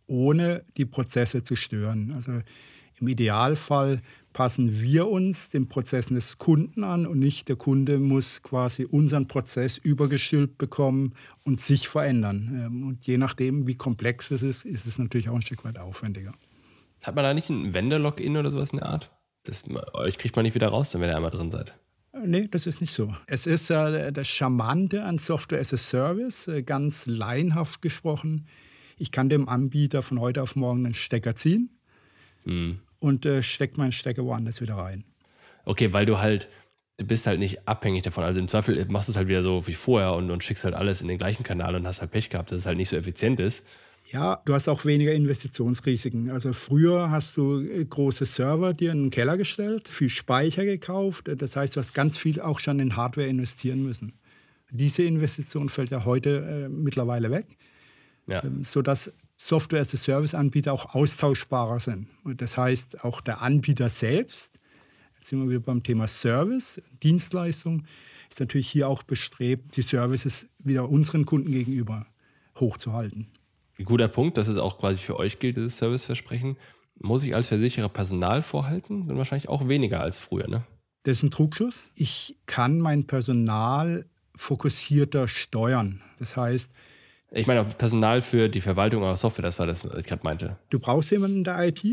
ohne 0.08 0.64
die 0.78 0.86
Prozesse 0.86 1.44
zu 1.44 1.56
stören. 1.58 2.14
Also 2.16 2.42
im 3.00 3.08
Idealfall 3.08 4.02
passen 4.34 4.82
wir 4.82 5.08
uns 5.08 5.50
den 5.50 5.68
Prozessen 5.68 6.16
des 6.16 6.38
Kunden 6.38 6.84
an 6.84 7.06
und 7.06 7.20
nicht 7.20 7.50
der 7.50 7.56
Kunde 7.56 8.00
muss 8.00 8.42
quasi 8.42 8.86
unseren 8.86 9.28
Prozess 9.28 9.78
übergestülpt 9.78 10.58
bekommen 10.58 11.14
und 11.44 11.60
sich 11.60 11.88
verändern. 11.88 12.66
Ähm, 12.66 12.88
und 12.88 13.06
je 13.06 13.18
nachdem, 13.18 13.68
wie 13.68 13.76
komplex 13.76 14.32
es 14.32 14.42
ist, 14.42 14.66
ist 14.66 14.86
es 14.86 14.98
natürlich 14.98 15.30
auch 15.30 15.36
ein 15.36 15.42
Stück 15.42 15.66
weit 15.66 15.78
aufwendiger. 15.78 16.34
Hat 17.04 17.16
man 17.16 17.24
da 17.24 17.34
nicht 17.34 17.50
ein 17.50 17.74
Vendor-Login 17.74 18.38
oder 18.38 18.52
sowas 18.52 18.72
in 18.72 18.80
der 18.80 18.88
Art? 18.88 19.12
Das, 19.44 19.64
euch 19.94 20.18
kriegt 20.18 20.36
man 20.36 20.44
nicht 20.44 20.56
wieder 20.56 20.68
raus, 20.68 20.94
wenn 20.94 21.10
ihr 21.10 21.16
einmal 21.16 21.32
drin 21.32 21.52
seid. 21.52 21.74
Nee, 22.24 22.48
das 22.52 22.68
ist 22.68 22.82
nicht 22.82 22.94
so. 22.94 23.14
Es 23.26 23.48
ist 23.48 23.70
ja 23.70 23.90
äh, 23.90 24.14
das 24.14 24.28
Charmante 24.28 25.04
an 25.04 25.18
Software 25.18 25.60
as 25.60 25.74
a 25.74 25.78
Service, 25.78 26.48
äh, 26.48 26.62
ganz 26.62 27.06
laienhaft 27.06 27.82
gesprochen. 27.82 28.48
Ich 28.98 29.12
kann 29.12 29.30
dem 29.30 29.50
Anbieter 29.50 30.04
von 30.04 30.20
heute 30.20 30.44
auf 30.44 30.56
morgen 30.56 30.86
einen 30.86 30.94
Stecker 30.94 31.36
ziehen. 31.36 31.70
Mhm 32.46 32.80
und 33.02 33.26
äh, 33.26 33.44
steckt 33.44 33.78
meinen 33.78 33.92
Stecker 33.92 34.24
woanders 34.24 34.62
wieder 34.62 34.76
rein. 34.76 35.04
Okay, 35.66 35.92
weil 35.92 36.06
du 36.06 36.20
halt, 36.20 36.48
du 36.98 37.06
bist 37.06 37.28
halt 37.28 37.40
nicht 37.40 37.68
abhängig 37.68 38.04
davon. 38.04 38.24
Also 38.24 38.40
im 38.40 38.48
Zweifel 38.48 38.86
machst 38.90 39.10
du 39.10 39.12
es 39.12 39.18
halt 39.18 39.28
wieder 39.28 39.44
so 39.44 39.68
wie 39.68 39.74
vorher 39.74 40.14
und, 40.14 40.32
und 40.32 40.44
schickst 40.44 40.64
halt 40.64 40.76
alles 40.76 41.02
in 41.02 41.08
den 41.08 41.18
gleichen 41.18 41.44
Kanal 41.44 41.76
und 41.76 41.86
hast 41.86 42.02
halt 42.02 42.12
Pech 42.12 42.30
gehabt, 42.30 42.52
dass 42.52 42.60
es 42.60 42.66
halt 42.66 42.78
nicht 42.78 42.90
so 42.90 42.96
effizient 42.96 43.40
ist. 43.40 43.66
Ja, 44.12 44.42
du 44.46 44.54
hast 44.54 44.68
auch 44.68 44.86
weniger 44.86 45.14
Investitionsrisiken. 45.14 46.32
Also 46.32 46.54
früher 46.54 47.12
hast 47.12 47.38
du 47.38 47.62
äh, 47.62 47.86
große 47.86 48.26
Server 48.26 48.74
dir 48.74 48.92
in 48.92 49.06
den 49.06 49.10
Keller 49.10 49.38
gestellt, 49.38 49.88
viel 49.88 50.10
Speicher 50.10 50.66
gekauft. 50.66 51.30
Das 51.38 51.56
heißt, 51.56 51.76
du 51.76 51.80
hast 51.80 51.94
ganz 51.94 52.18
viel 52.18 52.40
auch 52.40 52.60
schon 52.60 52.80
in 52.80 52.96
Hardware 52.96 53.28
investieren 53.28 53.84
müssen. 53.84 54.14
Diese 54.70 55.04
Investition 55.04 55.70
fällt 55.70 55.92
ja 55.92 56.06
heute 56.06 56.66
äh, 56.66 56.70
mittlerweile 56.70 57.32
weg, 57.32 57.46
ja. 58.28 58.44
ähm, 58.44 58.64
sodass 58.64 59.12
Software-as-a-Service-Anbieter 59.42 60.72
auch 60.72 60.94
austauschbarer 60.94 61.80
sind. 61.80 62.08
Und 62.24 62.42
das 62.42 62.58
heißt, 62.58 63.04
auch 63.04 63.22
der 63.22 63.42
Anbieter 63.42 63.90
selbst, 63.90 64.60
jetzt 65.16 65.30
sind 65.30 65.42
wir 65.42 65.50
wieder 65.50 65.60
beim 65.62 65.82
Thema 65.82 66.08
Service, 66.08 66.80
Dienstleistung, 67.02 67.86
ist 68.30 68.40
natürlich 68.40 68.70
hier 68.70 68.88
auch 68.88 69.02
bestrebt, 69.02 69.76
die 69.76 69.82
Services 69.82 70.46
wieder 70.60 70.88
unseren 70.88 71.26
Kunden 71.26 71.52
gegenüber 71.52 72.06
hochzuhalten. 72.60 73.32
Ein 73.80 73.86
guter 73.86 74.08
Punkt, 74.08 74.38
dass 74.38 74.48
es 74.48 74.58
auch 74.58 74.78
quasi 74.78 75.00
für 75.00 75.18
euch 75.18 75.40
gilt, 75.40 75.58
dieses 75.58 75.78
Serviceversprechen. 75.80 76.58
Muss 77.00 77.24
ich 77.24 77.34
als 77.34 77.48
Versicherer 77.48 77.90
Personal 77.90 78.44
vorhalten? 78.44 79.08
Dann 79.08 79.18
wahrscheinlich 79.18 79.50
auch 79.50 79.68
weniger 79.68 80.02
als 80.02 80.20
früher, 80.20 80.48
ne? 80.48 80.64
Das 81.02 81.18
ist 81.18 81.24
ein 81.24 81.32
Trugschuss. 81.32 81.90
Ich 81.96 82.38
kann 82.46 82.80
mein 82.80 83.08
Personal 83.08 84.06
fokussierter 84.36 85.28
steuern. 85.28 86.04
Das 86.20 86.38
heißt, 86.38 86.72
ich 87.34 87.48
meine, 87.48 87.64
Personal 87.64 88.22
für 88.22 88.50
die 88.50 88.62
Verwaltung 88.62 89.04
eurer 89.04 89.16
Software, 89.16 89.44
das 89.44 89.58
war 89.58 89.68
das, 89.68 89.86
was 89.86 89.98
ich 89.98 90.06
gerade 90.06 90.24
meinte. 90.24 90.58
Du 90.70 90.80
brauchst 90.80 91.12
jemanden 91.12 91.38
in 91.38 91.44
der 91.46 91.68
IT, 91.68 91.84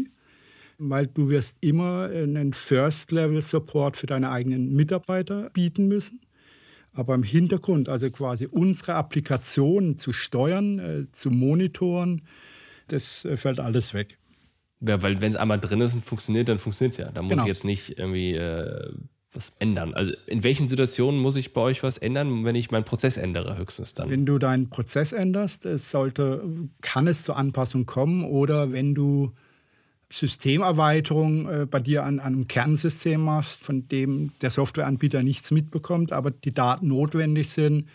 weil 0.79 1.07
du 1.07 1.31
wirst 1.31 1.59
immer 1.61 2.11
einen 2.13 2.53
First-Level-Support 2.53 3.97
für 3.97 4.07
deine 4.07 4.31
eigenen 4.31 4.75
Mitarbeiter 4.75 5.51
bieten 5.51 5.89
müssen. 5.89 6.21
Aber 6.93 7.15
im 7.15 7.23
Hintergrund, 7.23 7.89
also 7.89 8.11
quasi 8.11 8.47
unsere 8.47 8.95
Applikation 8.95 9.99
zu 9.99 10.13
steuern, 10.13 10.79
äh, 10.79 11.13
zu 11.13 11.31
monitoren, 11.31 12.23
das 12.89 13.25
äh, 13.25 13.37
fällt 13.37 13.61
alles 13.61 13.95
weg. 13.95 14.19
Ja, 14.81 15.03
weil 15.03 15.21
wenn 15.21 15.33
es 15.33 15.39
einmal 15.39 15.61
drin 15.61 15.81
ist 15.81 15.95
und 15.95 16.05
funktioniert, 16.05 16.49
dann 16.49 16.59
funktioniert 16.59 16.93
es 16.93 16.99
ja. 16.99 17.13
Da 17.13 17.23
muss 17.23 17.31
genau. 17.31 17.43
ich 17.43 17.49
jetzt 17.49 17.65
nicht 17.65 17.99
irgendwie 17.99 18.35
äh, 18.35 18.93
was 19.39 19.53
ändern? 19.61 19.95
Also 19.95 20.13
in 20.27 20.43
welchen 20.43 20.69
Situationen 20.69 21.21
muss 21.21 21.37
ich 21.37 21.53
bei 21.53 21.61
euch 21.61 21.83
was 21.83 21.97
ändern, 21.97 22.45
wenn 22.45 22.57
ich 22.57 22.71
meinen 22.71 22.85
Prozess 22.85 23.17
ändere, 23.17 23.57
höchstens 23.57 23.95
dann? 23.95 24.11
Wenn 24.11 24.27
du 24.27 24.39
deinen 24.39 24.69
Prozess 24.69 25.13
änderst, 25.13 25.65
es 25.65 25.91
sollte, 25.91 26.43
kann 26.83 27.07
es 27.07 27.23
zur 27.23 27.37
Anpassung 27.37 27.87
kommen 27.87 28.25
oder 28.25 28.73
wenn 28.73 28.95
du 28.95 29.33
Systemerweiterung 30.11 31.49
äh, 31.49 31.67
bei 31.67 31.81
dir 31.81 32.05
an, 32.05 32.19
an, 32.19 32.35
einem 32.35 32.49
Kernsystem 32.49 33.23
machst, 33.23 33.63
von 33.63 33.89
dem 33.89 34.33
der 34.41 34.51
Softwareanbieter 34.51 35.23
nichts 35.23 35.51
mitbekommt, 35.51 36.13
aber 36.13 36.31
die 36.31 36.53
Daten 36.53 36.89
notwendig 36.89 37.51
sind, 37.51 37.89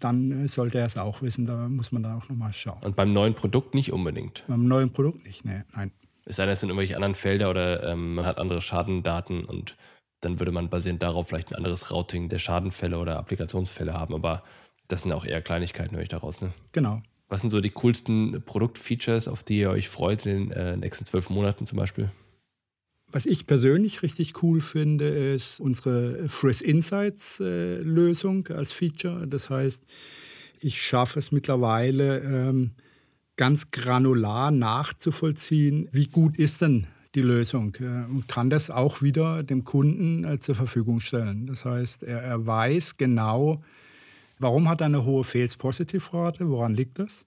dann 0.00 0.44
äh, 0.44 0.48
sollte 0.48 0.78
er 0.78 0.86
es 0.86 0.98
auch 0.98 1.22
wissen. 1.22 1.46
Da 1.46 1.68
muss 1.68 1.92
man 1.92 2.02
dann 2.02 2.18
auch 2.18 2.28
nochmal 2.28 2.52
schauen. 2.52 2.82
Und 2.82 2.96
beim 2.96 3.12
neuen 3.12 3.34
Produkt 3.34 3.74
nicht 3.74 3.92
unbedingt? 3.92 4.44
Beim 4.48 4.66
neuen 4.66 4.92
Produkt 4.92 5.24
nicht, 5.24 5.44
nee, 5.44 5.62
nein. 5.74 5.92
Es 6.26 6.36
sei 6.36 6.44
denn, 6.44 6.52
es 6.52 6.60
sind 6.60 6.68
irgendwelche 6.68 6.96
anderen 6.96 7.14
Felder 7.14 7.50
oder 7.50 7.88
ähm, 7.88 8.16
man 8.16 8.26
hat 8.26 8.38
andere 8.38 8.60
Schadendaten 8.60 9.44
und 9.44 9.76
dann 10.20 10.38
würde 10.38 10.52
man 10.52 10.68
basierend 10.68 11.02
darauf 11.02 11.28
vielleicht 11.28 11.50
ein 11.50 11.56
anderes 11.56 11.90
Routing 11.90 12.28
der 12.28 12.38
Schadenfälle 12.38 12.98
oder 12.98 13.18
Applikationsfälle 13.18 13.94
haben. 13.94 14.14
Aber 14.14 14.42
das 14.88 15.02
sind 15.02 15.12
auch 15.12 15.24
eher 15.24 15.42
Kleinigkeiten, 15.42 15.94
höre 15.94 16.02
ich 16.02 16.08
daraus. 16.08 16.40
Ne? 16.40 16.52
Genau. 16.72 17.02
Was 17.28 17.42
sind 17.42 17.50
so 17.50 17.60
die 17.60 17.70
coolsten 17.70 18.42
Produktfeatures, 18.44 19.28
auf 19.28 19.42
die 19.42 19.60
ihr 19.60 19.70
euch 19.70 19.88
freut 19.88 20.26
in 20.26 20.48
den 20.48 20.52
äh, 20.52 20.76
nächsten 20.76 21.04
zwölf 21.04 21.30
Monaten 21.30 21.66
zum 21.66 21.78
Beispiel? 21.78 22.10
Was 23.12 23.26
ich 23.26 23.46
persönlich 23.46 24.02
richtig 24.02 24.42
cool 24.42 24.60
finde, 24.60 25.08
ist 25.08 25.60
unsere 25.60 26.28
Friss 26.28 26.60
Insights 26.60 27.40
äh, 27.40 27.76
Lösung 27.76 28.46
als 28.48 28.72
Feature. 28.72 29.26
Das 29.26 29.50
heißt, 29.50 29.82
ich 30.60 30.80
schaffe 30.80 31.18
es 31.18 31.32
mittlerweile 31.32 32.18
ähm, 32.20 32.72
ganz 33.36 33.70
granular 33.70 34.50
nachzuvollziehen, 34.50 35.88
wie 35.92 36.06
gut 36.06 36.36
ist 36.36 36.60
denn 36.60 36.86
die 37.14 37.22
Lösung 37.22 37.74
äh, 37.80 38.10
und 38.10 38.28
kann 38.28 38.50
das 38.50 38.70
auch 38.70 39.02
wieder 39.02 39.42
dem 39.42 39.64
Kunden 39.64 40.24
äh, 40.24 40.38
zur 40.38 40.54
Verfügung 40.54 41.00
stellen. 41.00 41.46
Das 41.46 41.64
heißt, 41.64 42.02
er, 42.02 42.22
er 42.22 42.46
weiß 42.46 42.96
genau, 42.96 43.62
warum 44.38 44.68
hat 44.68 44.80
er 44.80 44.86
eine 44.86 45.04
hohe 45.04 45.24
Fails-Positive-Rate, 45.24 46.48
woran 46.48 46.74
liegt 46.74 46.98
das 46.98 47.26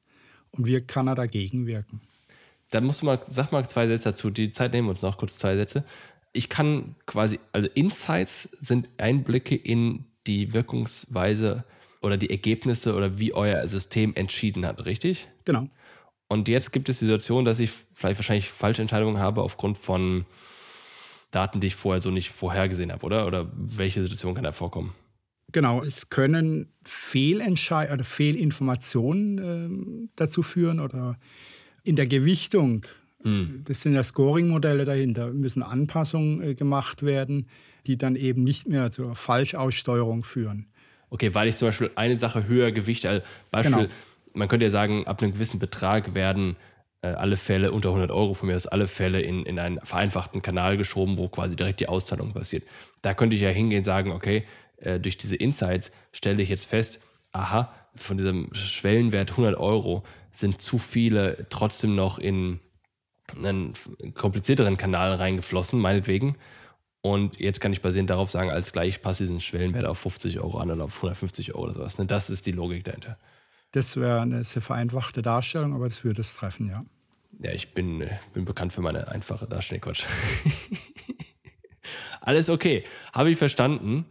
und 0.51 0.65
wie 0.65 0.79
kann 0.81 1.07
er 1.07 1.15
dagegen 1.15 1.67
wirken. 1.67 2.01
Dann 2.69 2.85
musst 2.85 3.01
du 3.01 3.05
mal, 3.05 3.19
sag 3.27 3.51
mal 3.51 3.67
zwei 3.67 3.87
Sätze 3.87 4.09
dazu. 4.09 4.29
Die 4.29 4.51
Zeit 4.51 4.73
nehmen 4.73 4.87
wir 4.87 4.91
uns 4.91 5.03
noch 5.03 5.17
kurz 5.17 5.37
zwei 5.37 5.55
Sätze. 5.55 5.83
Ich 6.31 6.49
kann 6.49 6.95
quasi, 7.05 7.39
also 7.51 7.69
Insights 7.75 8.49
sind 8.61 8.89
Einblicke 8.97 9.55
in 9.55 10.05
die 10.25 10.53
Wirkungsweise 10.53 11.65
oder 12.01 12.17
die 12.17 12.31
Ergebnisse 12.31 12.95
oder 12.95 13.19
wie 13.19 13.33
euer 13.33 13.67
System 13.67 14.13
entschieden 14.15 14.65
hat, 14.65 14.85
richtig? 14.85 15.27
Genau. 15.45 15.69
Und 16.27 16.47
jetzt 16.47 16.71
gibt 16.71 16.89
es 16.89 16.99
die 16.99 17.05
Situation, 17.05 17.45
dass 17.45 17.59
ich 17.59 17.71
vielleicht 17.93 18.19
wahrscheinlich 18.19 18.49
falsche 18.49 18.81
Entscheidungen 18.81 19.19
habe 19.19 19.41
aufgrund 19.41 19.77
von 19.77 20.25
Daten, 21.31 21.59
die 21.59 21.67
ich 21.67 21.75
vorher 21.75 22.01
so 22.01 22.11
nicht 22.11 22.31
vorhergesehen 22.31 22.91
habe, 22.91 23.05
oder? 23.05 23.27
Oder 23.27 23.49
welche 23.55 24.01
Situation 24.01 24.35
kann 24.35 24.43
da 24.43 24.51
vorkommen? 24.51 24.93
Genau, 25.51 25.83
es 25.83 26.09
können 26.09 26.67
Fehlentscheidungen 26.83 27.99
oder 27.99 28.03
Fehlinformationen 28.03 30.05
äh, 30.05 30.09
dazu 30.15 30.41
führen 30.41 30.79
oder 30.79 31.17
in 31.83 31.95
der 31.95 32.07
Gewichtung. 32.07 32.85
Hm. 33.21 33.61
Das 33.65 33.81
sind 33.81 33.93
ja 33.93 34.03
Scoring-Modelle 34.03 34.85
dahinter, 34.85 35.31
müssen 35.31 35.61
Anpassungen 35.61 36.41
äh, 36.41 36.55
gemacht 36.55 37.03
werden, 37.03 37.47
die 37.85 37.97
dann 37.97 38.15
eben 38.15 38.43
nicht 38.43 38.67
mehr 38.67 38.89
zur 38.91 39.15
Falschaussteuerung 39.15 40.23
führen. 40.23 40.67
Okay, 41.09 41.35
weil 41.35 41.47
ich 41.47 41.57
zum 41.57 41.67
Beispiel 41.67 41.91
eine 41.95 42.15
Sache 42.15 42.47
höher 42.47 42.71
gewichte, 42.71 43.09
also 43.09 43.21
Beispiel, 43.51 43.73
genau 43.73 43.87
man 44.33 44.47
könnte 44.47 44.65
ja 44.65 44.69
sagen, 44.69 45.07
ab 45.07 45.21
einem 45.21 45.33
gewissen 45.33 45.59
Betrag 45.59 46.13
werden 46.13 46.55
äh, 47.01 47.07
alle 47.07 47.37
Fälle 47.37 47.71
unter 47.71 47.89
100 47.89 48.11
Euro 48.11 48.33
von 48.33 48.47
mir 48.47 48.55
aus 48.55 48.67
alle 48.67 48.87
Fälle 48.87 49.21
in, 49.21 49.45
in 49.45 49.59
einen 49.59 49.79
vereinfachten 49.81 50.41
Kanal 50.41 50.77
geschoben, 50.77 51.17
wo 51.17 51.27
quasi 51.27 51.55
direkt 51.55 51.79
die 51.79 51.89
Auszahlung 51.89 52.33
passiert. 52.33 52.63
Da 53.01 53.13
könnte 53.13 53.35
ich 53.35 53.41
ja 53.41 53.49
hingehen 53.49 53.79
und 53.79 53.85
sagen, 53.85 54.11
okay, 54.11 54.45
äh, 54.77 54.99
durch 54.99 55.17
diese 55.17 55.35
Insights 55.35 55.91
stelle 56.11 56.41
ich 56.41 56.49
jetzt 56.49 56.65
fest, 56.65 56.99
aha, 57.31 57.73
von 57.95 58.17
diesem 58.17 58.49
Schwellenwert 58.53 59.31
100 59.31 59.57
Euro 59.57 60.03
sind 60.31 60.61
zu 60.61 60.77
viele 60.77 61.45
trotzdem 61.49 61.95
noch 61.95 62.17
in 62.17 62.59
einen 63.35 63.73
komplizierteren 64.15 64.77
Kanal 64.77 65.13
reingeflossen, 65.13 65.79
meinetwegen. 65.79 66.37
Und 67.01 67.39
jetzt 67.39 67.59
kann 67.59 67.73
ich 67.73 67.81
basierend 67.81 68.09
darauf 68.09 68.31
sagen, 68.31 68.49
als 68.49 68.71
gleich 68.71 69.01
passe 69.01 69.23
diesen 69.23 69.41
Schwellenwert 69.41 69.85
auf 69.85 69.99
50 69.99 70.39
Euro 70.39 70.57
an 70.57 70.71
oder 70.71 70.85
auf 70.85 70.95
150 70.97 71.53
Euro 71.53 71.65
oder 71.65 71.73
sowas. 71.73 71.97
Ne? 71.97 72.05
Das 72.05 72.29
ist 72.29 72.45
die 72.45 72.51
Logik 72.51 72.83
dahinter. 72.85 73.17
Das 73.73 73.97
wäre 73.97 74.21
eine 74.21 74.43
sehr 74.43 74.61
vereinfachte 74.61 75.21
Darstellung, 75.21 75.73
aber 75.73 75.89
das 75.89 76.03
würde 76.03 76.21
es 76.21 76.35
treffen, 76.35 76.69
ja. 76.69 76.83
Ja, 77.39 77.51
ich 77.51 77.73
bin, 77.73 78.01
äh, 78.01 78.09
bin 78.33 78.45
bekannt 78.45 78.71
für 78.71 78.81
meine 78.81 79.09
einfache 79.09 79.47
Darstellung. 79.47 79.81
Quatsch. 79.81 80.05
Alles 82.21 82.49
okay. 82.49 82.83
Habe 83.11 83.31
ich 83.31 83.37
verstanden. 83.37 84.05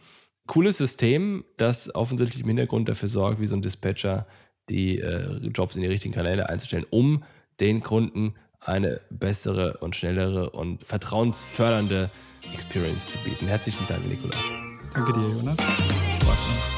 Cooles 0.47 0.79
System, 0.79 1.45
das 1.57 1.95
offensichtlich 1.95 2.43
im 2.43 2.49
Hintergrund 2.49 2.89
dafür 2.89 3.09
sorgt, 3.09 3.41
wie 3.41 3.47
so 3.47 3.55
ein 3.55 3.63
Dispatcher 3.63 4.27
die 4.69 4.99
äh, 4.99 5.37
Jobs 5.49 5.77
in 5.77 5.83
die 5.83 5.89
richtigen 5.89 6.13
Kanäle 6.13 6.49
einzustellen, 6.49 6.85
um 6.91 7.23
den 7.61 7.83
Kunden 7.83 8.35
eine 8.61 9.01
bessere 9.11 9.79
und 9.79 9.95
schnellere 9.95 10.51
und 10.51 10.83
vertrauensfördernde 10.83 12.11
Experience 12.53 13.07
zu 13.07 13.19
bieten. 13.19 13.47
Herzlichen 13.47 13.87
Dank, 13.89 14.07
Nikola. 14.09 14.37
Danke 14.93 15.13
dir, 15.13 15.29
Jonas. 15.29 15.57